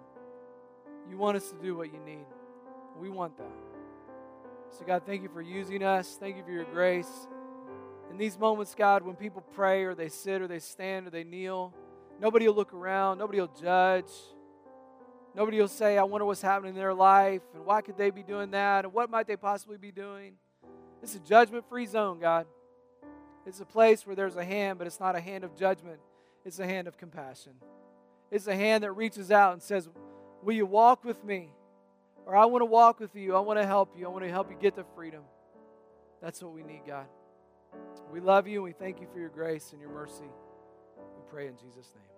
You 1.10 1.18
want 1.18 1.38
us 1.38 1.50
to 1.52 1.58
do 1.62 1.76
what 1.76 1.92
you 1.92 2.00
need. 2.06 2.26
We 3.00 3.10
want 3.10 3.38
that. 3.38 3.52
So, 4.78 4.86
God, 4.86 5.04
thank 5.06 5.24
you 5.24 5.30
for 5.30 5.42
using 5.42 5.84
us. 5.84 6.18
Thank 6.20 6.38
you 6.38 6.44
for 6.44 6.52
your 6.52 6.66
grace. 6.66 7.28
In 8.12 8.18
these 8.18 8.38
moments, 8.38 8.76
God, 8.76 9.04
when 9.04 9.16
people 9.16 9.44
pray 9.54 9.84
or 9.84 9.96
they 9.96 10.10
sit 10.10 10.42
or 10.42 10.48
they 10.48 10.60
stand 10.60 11.08
or 11.08 11.10
they 11.10 11.24
kneel, 11.24 11.74
nobody 12.20 12.48
will 12.48 12.56
look 12.56 12.74
around, 12.74 13.18
nobody 13.18 13.40
will 13.40 13.52
judge. 13.62 14.12
Nobody 15.36 15.60
will 15.60 15.68
say, 15.68 15.98
I 15.98 16.04
wonder 16.04 16.26
what's 16.26 16.42
happening 16.42 16.74
in 16.74 16.76
their 16.76 16.94
life 16.94 17.44
and 17.54 17.66
why 17.66 17.82
could 17.82 17.98
they 17.98 18.10
be 18.10 18.24
doing 18.24 18.52
that 18.52 18.86
and 18.86 18.94
what 18.94 19.10
might 19.10 19.28
they 19.28 19.36
possibly 19.36 19.78
be 19.78 19.92
doing. 19.92 20.34
It's 21.04 21.16
a 21.16 21.20
judgment 21.20 21.70
free 21.70 21.86
zone, 21.86 22.20
God. 22.20 22.48
It's 23.46 23.60
a 23.60 23.66
place 23.66 24.06
where 24.06 24.16
there's 24.16 24.36
a 24.36 24.44
hand, 24.44 24.78
but 24.78 24.88
it's 24.88 25.00
not 25.00 25.16
a 25.16 25.22
hand 25.22 25.44
of 25.44 25.56
judgment, 25.56 26.00
it's 26.46 26.60
a 26.60 26.66
hand 26.66 26.88
of 26.88 26.98
compassion. 26.98 27.54
It's 28.32 28.48
a 28.48 28.56
hand 28.56 28.84
that 28.84 28.92
reaches 28.94 29.32
out 29.32 29.54
and 29.54 29.62
says, 29.62 29.90
Will 30.44 30.54
you 30.54 30.66
walk 30.66 31.04
with 31.04 31.24
me? 31.24 31.50
Or 32.26 32.36
I 32.36 32.46
want 32.46 32.62
to 32.62 32.66
walk 32.66 33.00
with 33.00 33.16
you. 33.16 33.36
I 33.36 33.40
want 33.40 33.60
to 33.60 33.66
help 33.66 33.98
you. 33.98 34.06
I 34.06 34.10
want 34.10 34.24
to 34.24 34.30
help 34.30 34.50
you 34.50 34.58
get 34.60 34.76
to 34.76 34.86
freedom. 34.96 35.24
That's 36.22 36.42
what 36.42 36.54
we 36.54 36.64
need, 36.64 36.82
God. 36.88 37.08
We 38.12 38.20
love 38.20 38.48
you 38.48 38.56
and 38.56 38.64
we 38.64 38.72
thank 38.72 39.02
you 39.02 39.08
for 39.12 39.20
your 39.20 39.30
grace 39.30 39.72
and 39.72 39.82
your 39.82 39.92
mercy. 39.92 40.24
We 40.98 41.24
pray 41.30 41.48
in 41.48 41.56
Jesus' 41.58 41.94
name. 41.96 42.09